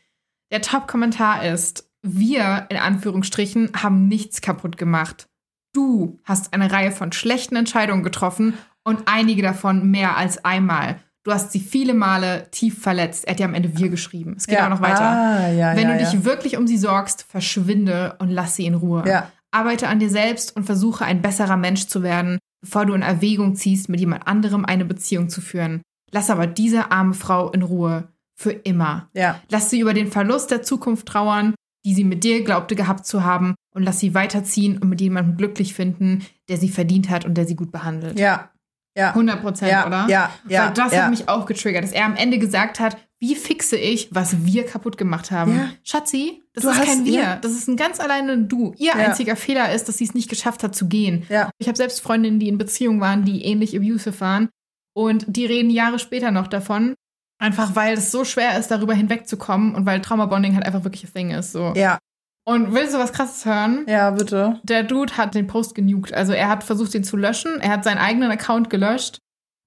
[0.51, 5.29] Der Top-Kommentar ist, wir, in Anführungsstrichen, haben nichts kaputt gemacht.
[5.73, 11.01] Du hast eine Reihe von schlechten Entscheidungen getroffen und einige davon mehr als einmal.
[11.25, 13.25] Du hast sie viele Male tief verletzt.
[13.25, 14.35] Er hat ja am Ende wir geschrieben.
[14.37, 14.67] Es geht ja.
[14.67, 15.01] auch noch weiter.
[15.01, 18.75] Ah, ja, Wenn ja, du dich wirklich um sie sorgst, verschwinde und lass sie in
[18.75, 19.03] Ruhe.
[19.51, 23.55] Arbeite an dir selbst und versuche ein besserer Mensch zu werden, bevor du in Erwägung
[23.55, 25.81] ziehst, mit jemand anderem eine Beziehung zu führen.
[26.11, 28.09] Lass aber diese arme Frau in Ruhe.
[28.37, 29.09] Für immer.
[29.49, 31.55] Lass sie über den Verlust der Zukunft trauern,
[31.87, 35.37] die sie mit dir glaubte gehabt zu haben, und lass sie weiterziehen und mit jemandem
[35.37, 38.19] glücklich finden, der sie verdient hat und der sie gut behandelt.
[38.19, 38.51] Ja,
[38.97, 39.09] ja.
[39.09, 40.07] 100 Prozent, ja, oder?
[40.09, 40.67] Ja, ja.
[40.67, 41.03] Weil das ja.
[41.03, 44.67] hat mich auch getriggert, dass er am Ende gesagt hat, wie fixe ich, was wir
[44.67, 45.57] kaputt gemacht haben.
[45.57, 45.69] Ja.
[45.83, 47.21] Schatzi, das du ist kein Wir.
[47.21, 47.37] Ja.
[47.37, 48.75] Das ist ein ganz alleine Du.
[48.77, 51.27] Ihr einziger Fehler ist, dass sie es nicht geschafft hat zu gehen.
[51.59, 54.51] Ich habe selbst Freundinnen, die in Beziehungen waren, die ähnlich abusive waren.
[54.95, 56.95] Und die reden Jahre später noch davon.
[57.39, 61.13] Einfach weil es so schwer ist, darüber hinwegzukommen und weil Traumabonding halt einfach wirklich ein
[61.13, 61.53] Thing ist.
[61.53, 61.73] So.
[61.75, 61.99] Ja.
[62.47, 63.87] Und willst du was krasses hören?
[63.89, 64.61] Ja, bitte.
[64.65, 66.13] Der Dude hat den Post genugt.
[66.13, 67.61] Also er hat versucht, ihn zu löschen.
[67.61, 69.19] Er hat seinen eigenen Account gelöscht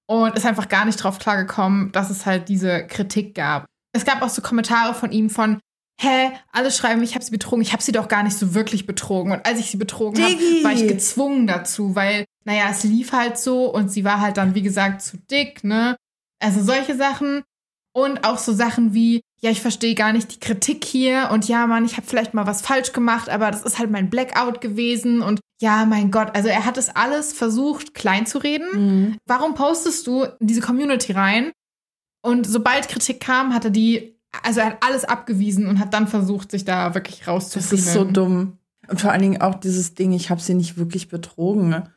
[0.08, 3.66] und ist einfach gar nicht drauf klargekommen, dass es halt diese Kritik gab.
[3.92, 5.58] Es gab auch so Kommentare von ihm von,
[6.00, 7.62] hä, alle schreiben, ich habe sie betrogen.
[7.62, 9.32] Ich habe sie doch gar nicht so wirklich betrogen.
[9.32, 13.38] Und als ich sie betrogen habe, war ich gezwungen dazu, weil, naja, es lief halt
[13.38, 15.96] so und sie war halt dann, wie gesagt, zu dick, ne?
[16.40, 17.42] Also solche Sachen.
[17.92, 21.66] Und auch so Sachen wie, ja, ich verstehe gar nicht die Kritik hier und ja,
[21.66, 25.22] Mann, ich habe vielleicht mal was falsch gemacht, aber das ist halt mein Blackout gewesen
[25.22, 28.68] und ja, mein Gott, also er hat es alles versucht, klein zu reden.
[28.72, 29.16] Mhm.
[29.26, 31.52] Warum postest du in diese Community rein?
[32.22, 36.08] Und sobald Kritik kam, hat er die, also er hat alles abgewiesen und hat dann
[36.08, 37.70] versucht, sich da wirklich rauszuziehen.
[37.70, 38.58] Das ist so dumm.
[38.88, 41.88] Und vor allen Dingen auch dieses Ding, ich habe sie nicht wirklich betrogen.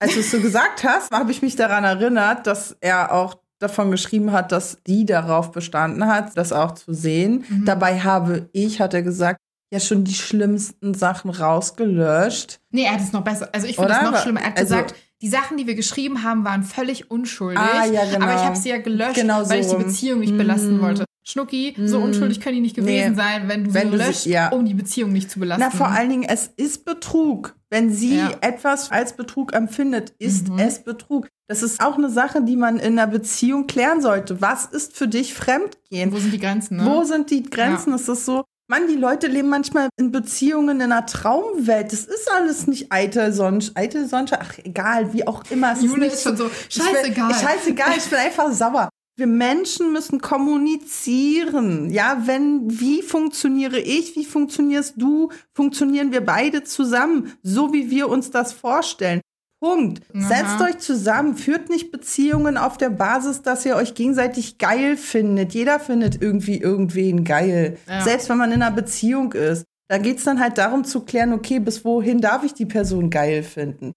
[0.00, 3.90] Als du es so gesagt hast, habe ich mich daran erinnert, dass er auch davon
[3.90, 7.44] geschrieben hat, dass die darauf bestanden hat, das auch zu sehen.
[7.48, 7.64] Mhm.
[7.64, 9.38] Dabei habe ich, hat er gesagt,
[9.72, 12.60] ja schon die schlimmsten Sachen rausgelöscht.
[12.70, 13.48] Nee, er hat es noch besser.
[13.52, 14.40] Also ich finde es noch schlimmer.
[14.40, 17.60] Er hat also, gesagt, die Sachen, die wir geschrieben haben, waren völlig unschuldig.
[17.60, 18.24] Ah, ja, genau.
[18.24, 19.50] Aber ich habe sie ja gelöscht, genau so.
[19.50, 20.80] weil ich die Beziehung nicht belasten mm.
[20.80, 21.04] wollte.
[21.22, 21.86] Schnucki, mm.
[21.86, 22.06] so mhm.
[22.06, 23.16] unschuldig können die nicht gewesen nee.
[23.16, 24.48] sein, wenn du wenn sie löscht, sie, ja.
[24.48, 25.62] um die Beziehung nicht zu belasten.
[25.62, 27.54] Na, vor allen Dingen, es ist Betrug.
[27.68, 28.32] Wenn sie ja.
[28.40, 30.58] etwas als Betrug empfindet, ist mhm.
[30.58, 31.28] es Betrug.
[31.50, 34.40] Das ist auch eine Sache, die man in einer Beziehung klären sollte.
[34.40, 36.12] Was ist für dich Fremdgehen?
[36.12, 36.76] Wo sind die Grenzen?
[36.76, 36.86] Ne?
[36.86, 37.90] Wo sind die Grenzen?
[37.90, 37.96] Ja.
[37.96, 41.92] Es ist so, Mann, die Leute leben manchmal in Beziehungen in einer Traumwelt.
[41.92, 45.72] Das ist alles nicht eitel Sonsch, eitel Sonsch, ach egal, wie auch immer.
[45.72, 47.32] Es Jule ist, ist schon so, scheißegal.
[47.32, 48.88] Ich bin, scheißegal, ich bin einfach sauer.
[49.16, 51.90] Wir Menschen müssen kommunizieren.
[51.90, 58.08] Ja, wenn, wie funktioniere ich, wie funktionierst du, funktionieren wir beide zusammen, so wie wir
[58.08, 59.20] uns das vorstellen.
[59.60, 60.00] Punkt.
[60.14, 60.28] Aha.
[60.28, 65.52] Setzt euch zusammen, führt nicht Beziehungen auf der Basis, dass ihr euch gegenseitig geil findet.
[65.52, 67.76] Jeder findet irgendwie irgendwen geil.
[67.86, 68.02] Ja.
[68.02, 69.64] Selbst wenn man in einer Beziehung ist.
[69.88, 73.42] Da geht's dann halt darum zu klären, okay, bis wohin darf ich die Person geil
[73.42, 73.92] finden?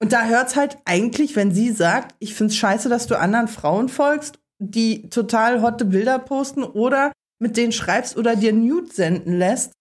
[0.00, 3.88] Und da hört's halt eigentlich, wenn sie sagt, ich find's scheiße, dass du anderen Frauen
[3.88, 9.72] folgst, die total hotte Bilder posten oder mit denen schreibst oder dir Nude senden lässt,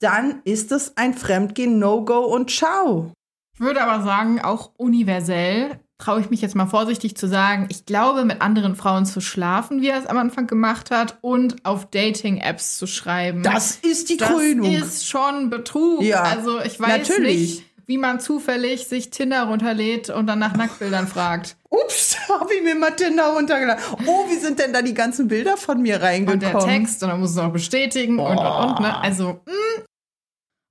[0.00, 3.12] dann ist es ein Fremdgehen, No-Go und Ciao.
[3.54, 7.86] Ich würde aber sagen, auch universell traue ich mich jetzt mal vorsichtig zu sagen, ich
[7.86, 11.88] glaube, mit anderen Frauen zu schlafen, wie er es am Anfang gemacht hat, und auf
[11.88, 13.44] Dating-Apps zu schreiben.
[13.44, 14.72] Das ist die Krönung.
[14.72, 16.02] Das ist schon Betrug.
[16.02, 17.40] Ja, also ich weiß natürlich.
[17.40, 21.56] nicht, wie man zufällig sich Tinder runterlädt und dann nach Nacktbildern fragt.
[21.70, 23.82] Ups, habe ich mir mal Tinder runtergeladen.
[24.06, 26.44] Oh, wie sind denn da die ganzen Bilder von mir reingekommen?
[26.44, 28.26] Und der Text, und dann muss es auch bestätigen oh.
[28.26, 28.80] und und und.
[28.80, 28.98] Ne?
[28.98, 29.84] Also, mh, hm,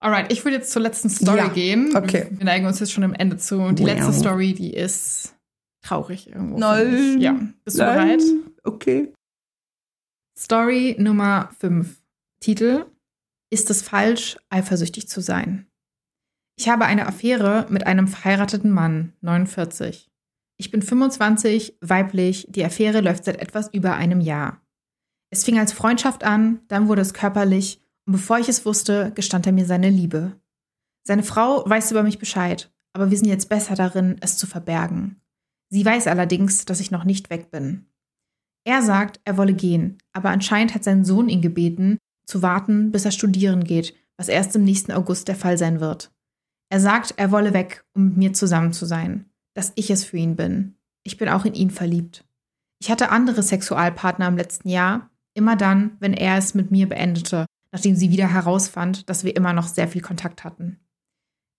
[0.04, 1.96] Alright, ich würde jetzt zur letzten Story ja, gehen.
[1.96, 2.28] Okay.
[2.30, 3.62] Wir neigen uns jetzt schon am Ende zu.
[3.62, 3.94] Und die wow.
[3.94, 5.34] letzte Story, die ist
[5.82, 6.58] traurig irgendwo.
[6.58, 7.22] Nein.
[7.22, 7.40] Ja.
[7.64, 7.96] Bist du Nein.
[7.96, 8.22] bereit?
[8.66, 9.14] Okay.
[10.38, 11.96] Story Nummer 5.
[12.42, 12.86] Titel:
[13.50, 15.68] Ist es falsch, eifersüchtig zu sein?
[16.60, 20.12] Ich habe eine Affäre mit einem verheirateten Mann, 49.
[20.58, 24.62] Ich bin 25, weiblich, die Affäre läuft seit etwas über einem Jahr.
[25.30, 29.48] Es fing als Freundschaft an, dann wurde es körperlich und bevor ich es wusste, gestand
[29.48, 30.34] er mir seine Liebe.
[31.04, 35.22] Seine Frau weiß über mich Bescheid, aber wir sind jetzt besser darin, es zu verbergen.
[35.70, 37.88] Sie weiß allerdings, dass ich noch nicht weg bin.
[38.66, 43.06] Er sagt, er wolle gehen, aber anscheinend hat sein Sohn ihn gebeten, zu warten, bis
[43.06, 46.12] er studieren geht, was erst im nächsten August der Fall sein wird.
[46.70, 50.18] Er sagt, er wolle weg, um mit mir zusammen zu sein, dass ich es für
[50.18, 50.76] ihn bin.
[51.04, 52.26] Ich bin auch in ihn verliebt.
[52.80, 57.46] Ich hatte andere Sexualpartner im letzten Jahr, immer dann, wenn er es mit mir beendete
[57.74, 60.80] nachdem sie wieder herausfand, dass wir immer noch sehr viel Kontakt hatten.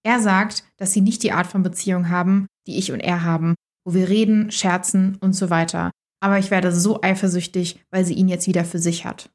[0.04, 3.54] Er sagt, dass sie nicht die Art von Beziehung haben, die ich und er haben,
[3.84, 5.90] wo wir reden, scherzen und so weiter.
[6.20, 9.30] Aber ich werde so eifersüchtig, weil sie ihn jetzt wieder für sich hat.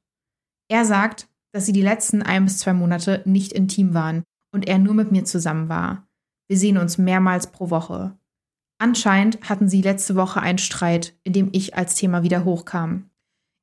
[0.69, 4.23] Er sagt, dass sie die letzten ein bis zwei Monate nicht intim waren
[4.53, 6.07] und er nur mit mir zusammen war.
[6.47, 8.17] Wir sehen uns mehrmals pro Woche.
[8.79, 13.09] Anscheinend hatten sie letzte Woche einen Streit, in dem ich als Thema wieder hochkam.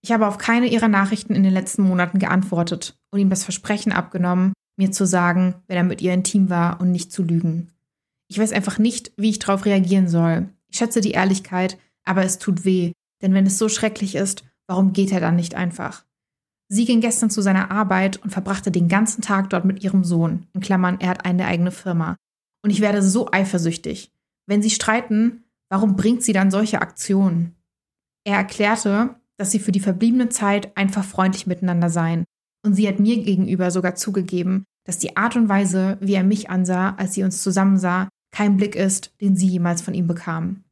[0.03, 3.93] Ich habe auf keine ihrer Nachrichten in den letzten Monaten geantwortet und ihm das Versprechen
[3.93, 7.73] abgenommen, mir zu sagen, wenn er mit ihr intim war und nicht zu lügen.
[8.29, 10.51] Ich weiß einfach nicht, wie ich darauf reagieren soll.
[10.69, 12.93] Ich schätze die Ehrlichkeit, aber es tut weh,
[13.23, 16.05] denn wenn es so schrecklich ist, warum geht er dann nicht einfach?
[16.69, 20.47] Sie ging gestern zu seiner Arbeit und verbrachte den ganzen Tag dort mit ihrem Sohn.
[20.53, 22.17] In Klammern, er hat eine eigene Firma.
[22.63, 24.13] Und ich werde so eifersüchtig.
[24.47, 27.55] Wenn sie streiten, warum bringt sie dann solche Aktionen?
[28.25, 32.25] Er erklärte, dass sie für die verbliebene Zeit einfach freundlich miteinander seien.
[32.67, 36.51] Und sie hat mir gegenüber sogar zugegeben, dass die Art und Weise, wie er mich
[36.51, 40.65] ansah, als sie uns zusammensah, kein Blick ist, den sie jemals von ihm bekam.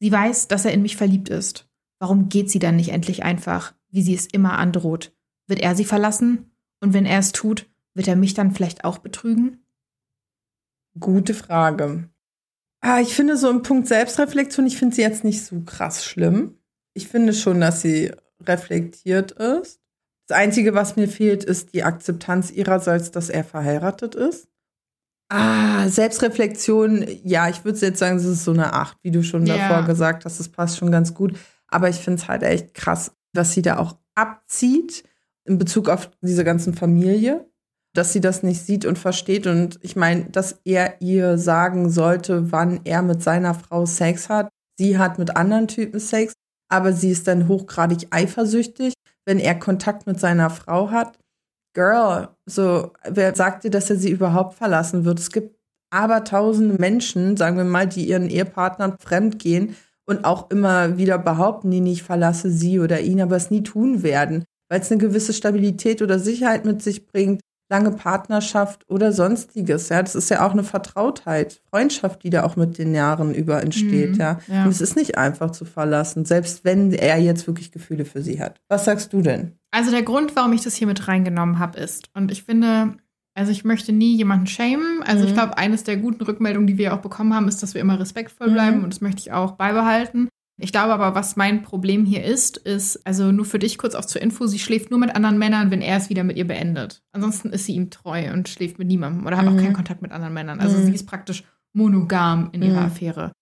[0.00, 1.68] Sie weiß, dass er in mich verliebt ist.
[2.00, 5.14] Warum geht sie dann nicht endlich einfach, wie sie es immer androht?
[5.46, 6.50] Wird er sie verlassen?
[6.80, 9.64] Und wenn er es tut, wird er mich dann vielleicht auch betrügen?
[10.98, 12.10] Gute Frage.
[12.80, 16.58] Ah, ich finde so im Punkt Selbstreflexion, ich finde sie jetzt nicht so krass schlimm.
[16.94, 18.10] Ich finde schon, dass sie
[18.40, 19.81] reflektiert ist.
[20.28, 24.48] Das Einzige, was mir fehlt, ist die Akzeptanz ihrerseits, dass er verheiratet ist.
[25.30, 29.46] Ah, Selbstreflexion, ja, ich würde jetzt sagen, es ist so eine Acht, wie du schon
[29.46, 29.56] Ja.
[29.56, 31.38] davor gesagt hast, das passt schon ganz gut.
[31.68, 35.04] Aber ich finde es halt echt krass, dass sie da auch abzieht
[35.44, 37.48] in Bezug auf diese ganzen Familie,
[37.94, 39.46] dass sie das nicht sieht und versteht.
[39.46, 44.50] Und ich meine, dass er ihr sagen sollte, wann er mit seiner Frau Sex hat.
[44.78, 46.34] Sie hat mit anderen Typen Sex,
[46.72, 48.94] aber sie ist dann hochgradig eifersüchtig,
[49.26, 51.18] wenn er Kontakt mit seiner Frau hat.
[51.74, 55.18] Girl, so, wer sagt dir, dass er sie überhaupt verlassen wird?
[55.18, 55.56] Es gibt
[55.90, 61.70] aber tausende Menschen, sagen wir mal, die ihren Ehepartnern fremdgehen und auch immer wieder behaupten,
[61.70, 65.34] die nicht verlasse sie oder ihn, aber es nie tun werden, weil es eine gewisse
[65.34, 67.42] Stabilität oder Sicherheit mit sich bringt,
[67.72, 69.88] lange Partnerschaft oder sonstiges.
[69.88, 73.62] Ja, das ist ja auch eine Vertrautheit, Freundschaft, die da auch mit den Jahren über
[73.62, 74.12] entsteht.
[74.14, 74.38] Mhm, ja.
[74.46, 74.64] ja.
[74.64, 78.40] und es ist nicht einfach zu verlassen, selbst wenn er jetzt wirklich Gefühle für sie
[78.40, 78.60] hat.
[78.68, 79.52] Was sagst du denn?
[79.70, 82.94] Also der Grund, warum ich das hier mit reingenommen habe, ist, und ich finde,
[83.34, 85.02] also ich möchte nie jemanden shamen.
[85.06, 85.34] Also ich Mhm.
[85.34, 88.48] glaube, eines der guten Rückmeldungen, die wir auch bekommen haben, ist, dass wir immer respektvoll
[88.50, 88.52] Mhm.
[88.52, 90.28] bleiben und das möchte ich auch beibehalten.
[90.62, 94.04] Ich glaube aber, was mein Problem hier ist, ist, also nur für dich kurz auch
[94.04, 97.02] zur Info, sie schläft nur mit anderen Männern, wenn er es wieder mit ihr beendet.
[97.12, 99.58] Ansonsten ist sie ihm treu und schläft mit niemandem oder hat auch Mhm.
[99.58, 100.60] keinen Kontakt mit anderen Männern.
[100.60, 100.84] Also Mhm.
[100.86, 101.42] sie ist praktisch
[101.74, 102.86] monogam in ihrer Mhm.
[102.86, 103.32] Affäre.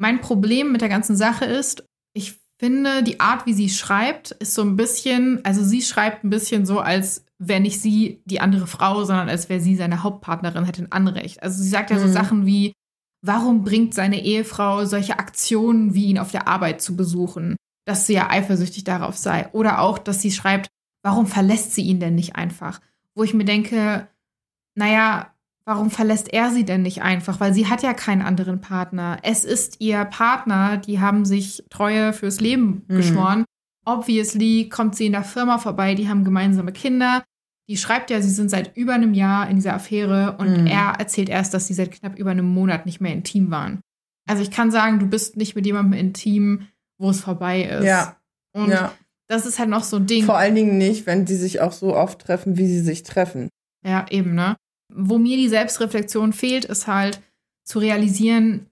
[0.00, 4.54] Mein Problem mit der ganzen Sache ist, ich finde, die Art, wie sie schreibt, ist
[4.54, 8.66] so ein bisschen, also sie schreibt ein bisschen so, als wäre nicht sie die andere
[8.66, 11.40] Frau, sondern als wäre sie seine Hauptpartnerin, hätte ein Anrecht.
[11.42, 12.12] Also sie sagt ja so Mhm.
[12.12, 12.72] Sachen wie,
[13.22, 18.14] warum bringt seine Ehefrau solche Aktionen wie ihn auf der Arbeit zu besuchen, dass sie
[18.14, 19.48] ja eifersüchtig darauf sei.
[19.52, 20.68] Oder auch, dass sie schreibt,
[21.02, 22.80] warum verlässt sie ihn denn nicht einfach?
[23.14, 24.08] Wo ich mir denke,
[24.74, 25.32] naja,
[25.64, 27.40] warum verlässt er sie denn nicht einfach?
[27.40, 29.18] Weil sie hat ja keinen anderen Partner.
[29.22, 32.96] Es ist ihr Partner, die haben sich Treue fürs Leben Mhm.
[32.96, 33.44] geschworen.
[33.84, 37.24] Obviously kommt sie in der Firma vorbei, die haben gemeinsame Kinder.
[37.68, 40.66] Die schreibt ja, sie sind seit über einem Jahr in dieser Affäre und Mhm.
[40.66, 43.80] er erzählt erst, dass sie seit knapp über einem Monat nicht mehr intim waren.
[44.26, 46.66] Also ich kann sagen, du bist nicht mit jemandem intim,
[46.98, 47.84] wo es vorbei ist.
[47.84, 48.16] Ja,
[48.54, 48.92] Und ja.
[49.28, 50.24] das ist halt noch so ein Ding.
[50.24, 53.48] Vor allen Dingen nicht, wenn die sich auch so oft treffen, wie sie sich treffen.
[53.86, 54.56] Ja, eben, ne?
[54.92, 57.20] Wo mir die Selbstreflexion fehlt, ist halt
[57.64, 58.66] zu realisieren,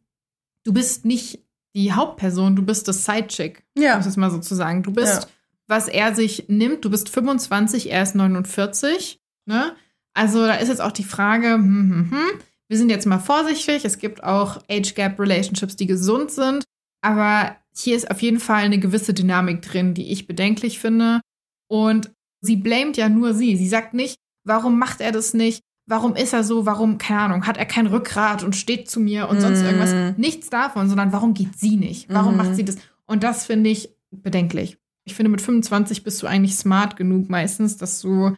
[0.64, 1.40] du bist nicht
[1.74, 3.94] die Hauptperson, du bist das Sidechick, Ja.
[3.96, 4.82] um es mal so zu sagen.
[4.82, 5.28] Du bist, Ja.
[5.68, 9.74] Was er sich nimmt, du bist 25, er ist 49, ne?
[10.14, 12.40] Also da ist jetzt auch die Frage, hm, hm, hm.
[12.68, 16.64] wir sind jetzt mal vorsichtig, es gibt auch Age-Gap-Relationships, die gesund sind,
[17.02, 21.20] aber hier ist auf jeden Fall eine gewisse Dynamik drin, die ich bedenklich finde.
[21.68, 22.10] Und
[22.40, 23.56] sie blamet ja nur sie.
[23.56, 25.60] Sie sagt nicht, warum macht er das nicht?
[25.86, 26.64] Warum ist er so?
[26.64, 29.66] Warum, keine Ahnung, hat er kein Rückgrat und steht zu mir und sonst Mhm.
[29.66, 30.16] irgendwas?
[30.16, 32.08] Nichts davon, sondern warum geht sie nicht?
[32.08, 32.38] Warum Mhm.
[32.38, 32.76] macht sie das?
[33.04, 34.78] Und das finde ich bedenklich.
[35.06, 38.34] Ich finde, mit 25 bist du eigentlich smart genug meistens, dass du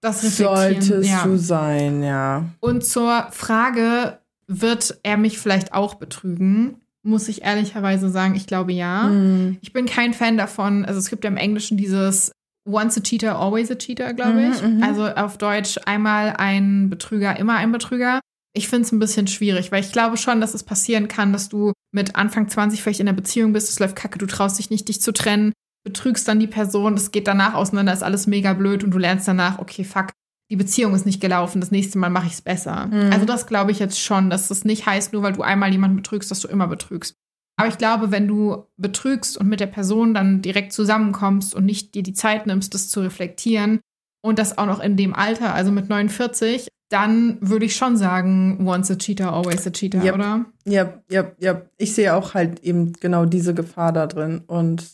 [0.00, 0.22] das.
[0.36, 1.24] Solltest ja.
[1.24, 2.44] du sein, ja.
[2.60, 6.76] Und zur Frage, wird er mich vielleicht auch betrügen?
[7.02, 9.04] Muss ich ehrlicherweise sagen, ich glaube ja.
[9.04, 9.58] Mhm.
[9.60, 10.84] Ich bin kein Fan davon.
[10.84, 12.32] Also es gibt ja im Englischen dieses
[12.68, 14.62] Once a cheater, always a cheater, glaube Mhm, ich.
[14.62, 14.82] mhm.
[14.82, 18.20] Also auf Deutsch einmal ein Betrüger, immer ein Betrüger.
[18.52, 21.48] Ich finde es ein bisschen schwierig, weil ich glaube schon, dass es passieren kann, dass
[21.48, 24.70] du mit Anfang 20 vielleicht in einer Beziehung bist, es läuft kacke, du traust dich
[24.70, 25.52] nicht, dich zu trennen,
[25.84, 29.26] betrügst dann die Person, das geht danach auseinander, ist alles mega blöd und du lernst
[29.28, 30.08] danach, okay, fuck,
[30.50, 32.86] die Beziehung ist nicht gelaufen, das nächste Mal mache ich es besser.
[32.86, 33.12] Mhm.
[33.12, 35.96] Also das glaube ich jetzt schon, dass das nicht heißt, nur weil du einmal jemanden
[35.96, 37.14] betrügst, dass du immer betrügst.
[37.56, 41.94] Aber ich glaube, wenn du betrügst und mit der Person dann direkt zusammenkommst und nicht
[41.94, 43.80] dir die Zeit nimmst, das zu reflektieren
[44.22, 48.66] und das auch noch in dem Alter, also mit 49, dann würde ich schon sagen,
[48.66, 50.14] once a cheater, always a cheater, Yep.
[50.14, 50.46] oder?
[50.66, 51.62] Ja, ja, ja.
[51.76, 54.42] Ich sehe auch halt eben genau diese Gefahr da drin.
[54.46, 54.84] Und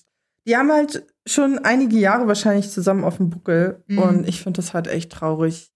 [0.46, 3.82] die haben halt schon einige Jahre wahrscheinlich zusammen auf dem Buckel.
[3.88, 3.98] Mhm.
[3.98, 5.72] Und ich finde das halt echt traurig.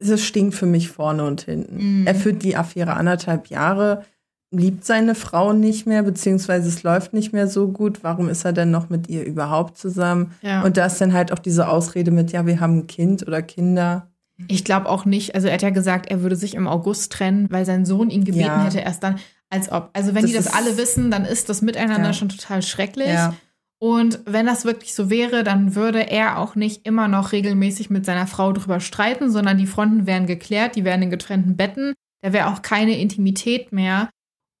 [0.00, 2.00] Es stinkt für mich vorne und hinten.
[2.00, 2.06] Mhm.
[2.06, 4.04] Er führt die Affäre anderthalb Jahre,
[4.50, 8.02] liebt seine Frau nicht mehr, beziehungsweise es läuft nicht mehr so gut.
[8.02, 10.32] Warum ist er denn noch mit ihr überhaupt zusammen?
[10.42, 10.62] Ja.
[10.62, 13.42] Und da ist dann halt auch diese Ausrede mit, ja, wir haben ein Kind oder
[13.42, 14.08] Kinder.
[14.46, 15.34] Ich glaube auch nicht.
[15.34, 18.24] Also er hat ja gesagt, er würde sich im August trennen, weil sein Sohn ihn
[18.24, 18.64] gebeten Ja.
[18.64, 19.18] hätte, erst dann,
[19.50, 19.90] als ob.
[19.94, 22.12] Also wenn Das die das alle wissen, dann ist das Miteinander Ja.
[22.12, 23.08] schon total schrecklich.
[23.08, 23.34] Ja.
[23.80, 28.04] Und wenn das wirklich so wäre, dann würde er auch nicht immer noch regelmäßig mit
[28.04, 32.32] seiner Frau drüber streiten, sondern die Fronten wären geklärt, die wären in getrennten Betten, da
[32.32, 34.10] wäre auch keine Intimität mehr.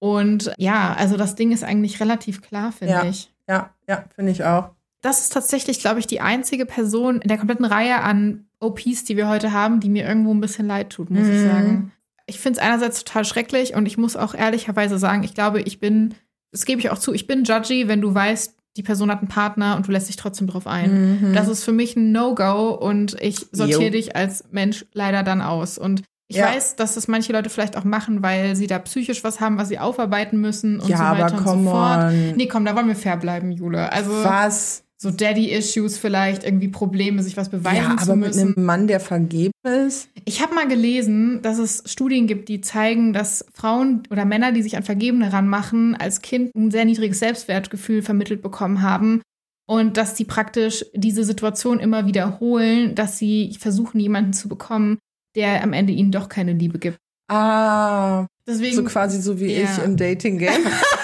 [0.00, 3.04] Und ja, also das Ding ist eigentlich relativ klar, finde Ja.
[3.04, 3.32] ich.
[3.48, 4.70] Ja, ja, finde ich auch.
[5.02, 9.16] Das ist tatsächlich, glaube ich, die einzige Person in der kompletten Reihe an OPs, die
[9.16, 11.44] wir heute haben, die mir irgendwo ein bisschen leid tut, muss ich Mhm.
[11.44, 11.92] sagen.
[12.26, 15.80] Ich finde es einerseits total schrecklich und ich muss auch ehrlicherweise sagen, ich glaube, ich
[15.80, 16.14] bin,
[16.52, 19.28] das gebe ich auch zu, ich bin judgy, wenn du weißt, die Person hat einen
[19.28, 21.20] Partner und du lässt dich trotzdem drauf ein.
[21.30, 21.32] Mhm.
[21.32, 25.78] Das ist für mich ein No-Go und ich sortiere dich als Mensch leider dann aus.
[25.78, 26.46] Und ich Ja.
[26.46, 29.68] weiß, dass das manche Leute vielleicht auch machen, weil sie da psychisch was haben, was
[29.68, 31.98] sie aufarbeiten müssen und ja, so weiter aber und so fort.
[32.12, 32.32] on.
[32.36, 33.90] Nee, komm, da wollen wir fair bleiben, Jule.
[33.92, 34.84] Also Was?
[35.00, 38.54] So Daddy-Issues vielleicht, irgendwie Probleme, sich was beweisen Ja, zu aber mit müssen.
[38.56, 39.52] einem Mann, der vergeben
[39.86, 40.08] ist.
[40.24, 44.62] Ich habe mal gelesen, dass es Studien gibt, die zeigen, dass Frauen oder Männer, die
[44.62, 49.22] sich an Vergebene ranmachen, als Kind ein sehr niedriges Selbstwertgefühl vermittelt bekommen haben.
[49.70, 54.98] Und dass die praktisch diese Situation immer wiederholen, dass sie versuchen, jemanden zu bekommen,
[55.36, 56.96] der am Ende ihnen doch keine Liebe gibt.
[57.30, 58.74] Ah, Deswegen.
[58.74, 59.64] so quasi so wie Ja.
[59.78, 60.50] ich im Dating-Game.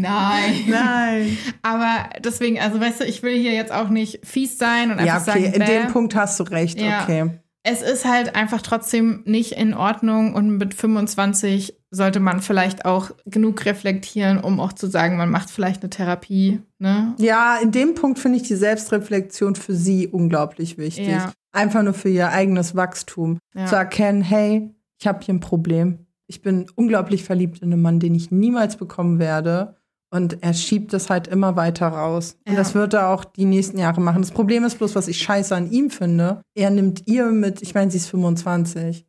[0.00, 0.54] Nein.
[0.68, 1.38] Nein.
[1.62, 5.14] Aber deswegen, also weißt du, ich will hier jetzt auch nicht fies sein und Ja,
[5.16, 5.86] einfach okay, sagen, in dem.
[5.92, 7.02] Punkt hast du recht, Ja.
[7.02, 7.30] okay.
[7.62, 13.10] es ist halt einfach trotzdem nicht in Ordnung und mit 25 sollte man vielleicht auch
[13.24, 16.60] genug reflektieren, um auch zu sagen, man macht vielleicht eine Therapie.
[16.78, 17.14] Ne?
[17.18, 21.08] Ja, in dem Punkt finde ich die Selbstreflexion für sie unglaublich wichtig.
[21.08, 21.32] Ja.
[21.52, 23.38] Einfach nur für ihr eigenes Wachstum.
[23.54, 23.64] Ja.
[23.66, 24.70] Zu erkennen, hey,
[25.00, 26.00] ich habe hier ein Problem.
[26.26, 29.76] Ich bin unglaublich verliebt in einen Mann, den ich niemals bekommen werde.
[30.10, 32.36] Und er schiebt das halt immer weiter raus.
[32.46, 32.58] Und Ja.
[32.58, 34.22] das wird er auch die nächsten Jahre machen.
[34.22, 36.40] Das Problem ist bloß, was ich scheiße an ihm finde.
[36.54, 39.04] Er nimmt ihr mit, ich meine, sie ist 25.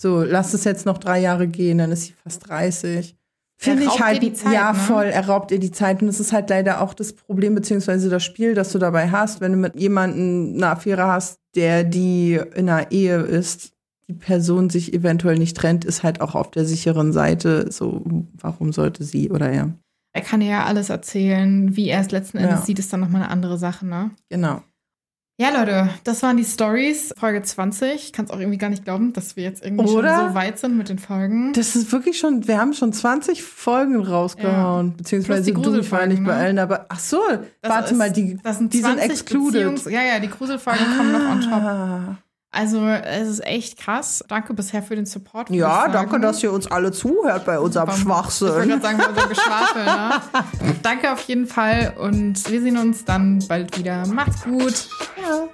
[0.00, 3.14] So, lasst es jetzt noch drei Jahre gehen, dann ist sie fast 30.
[3.60, 4.78] Finde ich halt, die Zeit, ja, ne?
[4.78, 6.00] voll, er raubt ihr die Zeit.
[6.00, 9.40] Und das ist halt leider auch das Problem, beziehungsweise das Spiel, das du dabei hast,
[9.40, 13.72] wenn du mit jemandem eine Affäre hast, der die in einer Ehe ist,
[14.08, 17.70] die Person sich eventuell nicht trennt, ist halt auch auf der sicheren Seite.
[17.72, 18.02] So,
[18.34, 19.74] warum sollte sie oder er?
[20.18, 22.66] Er kann ja alles erzählen, wie er es letzten Endes Ja.
[22.66, 24.10] sieht, ist dann nochmal eine andere Sache, ne?
[24.30, 24.62] Genau.
[25.40, 27.94] Ja, Leute, das waren die Stories, Folge 20.
[27.94, 30.16] Ich kann es auch irgendwie gar nicht glauben, dass wir jetzt irgendwie Oder?
[30.18, 31.52] schon so weit sind mit den Folgen.
[31.52, 34.96] Das ist wirklich schon, wir haben schon 20 Folgen rausgehauen.
[34.96, 36.38] Beziehungsweise Plus die du, ich war nicht Gruselfolgen, bei ne?
[36.40, 37.20] allen, aber ach so,
[37.62, 39.86] Das warte ist- mal, die, das sind die sind 20 excluded.
[39.86, 42.16] Ja, ja, die Gruselfolgen kommen noch on top.
[42.50, 44.24] Also, es ist echt krass.
[44.26, 45.50] Danke bisher für den Support.
[45.50, 48.68] Ja, danke, dass ihr uns alle zuhört bei unserem Beim- Ich wollte Schwachsinn.
[48.70, 49.84] gerade sagen, bei unserem Geschwafel.
[49.84, 50.74] Ne?
[50.82, 54.06] Danke auf jeden Fall und wir sehen uns dann bald wieder.
[54.06, 54.88] Macht's gut.
[55.22, 55.48] Ja.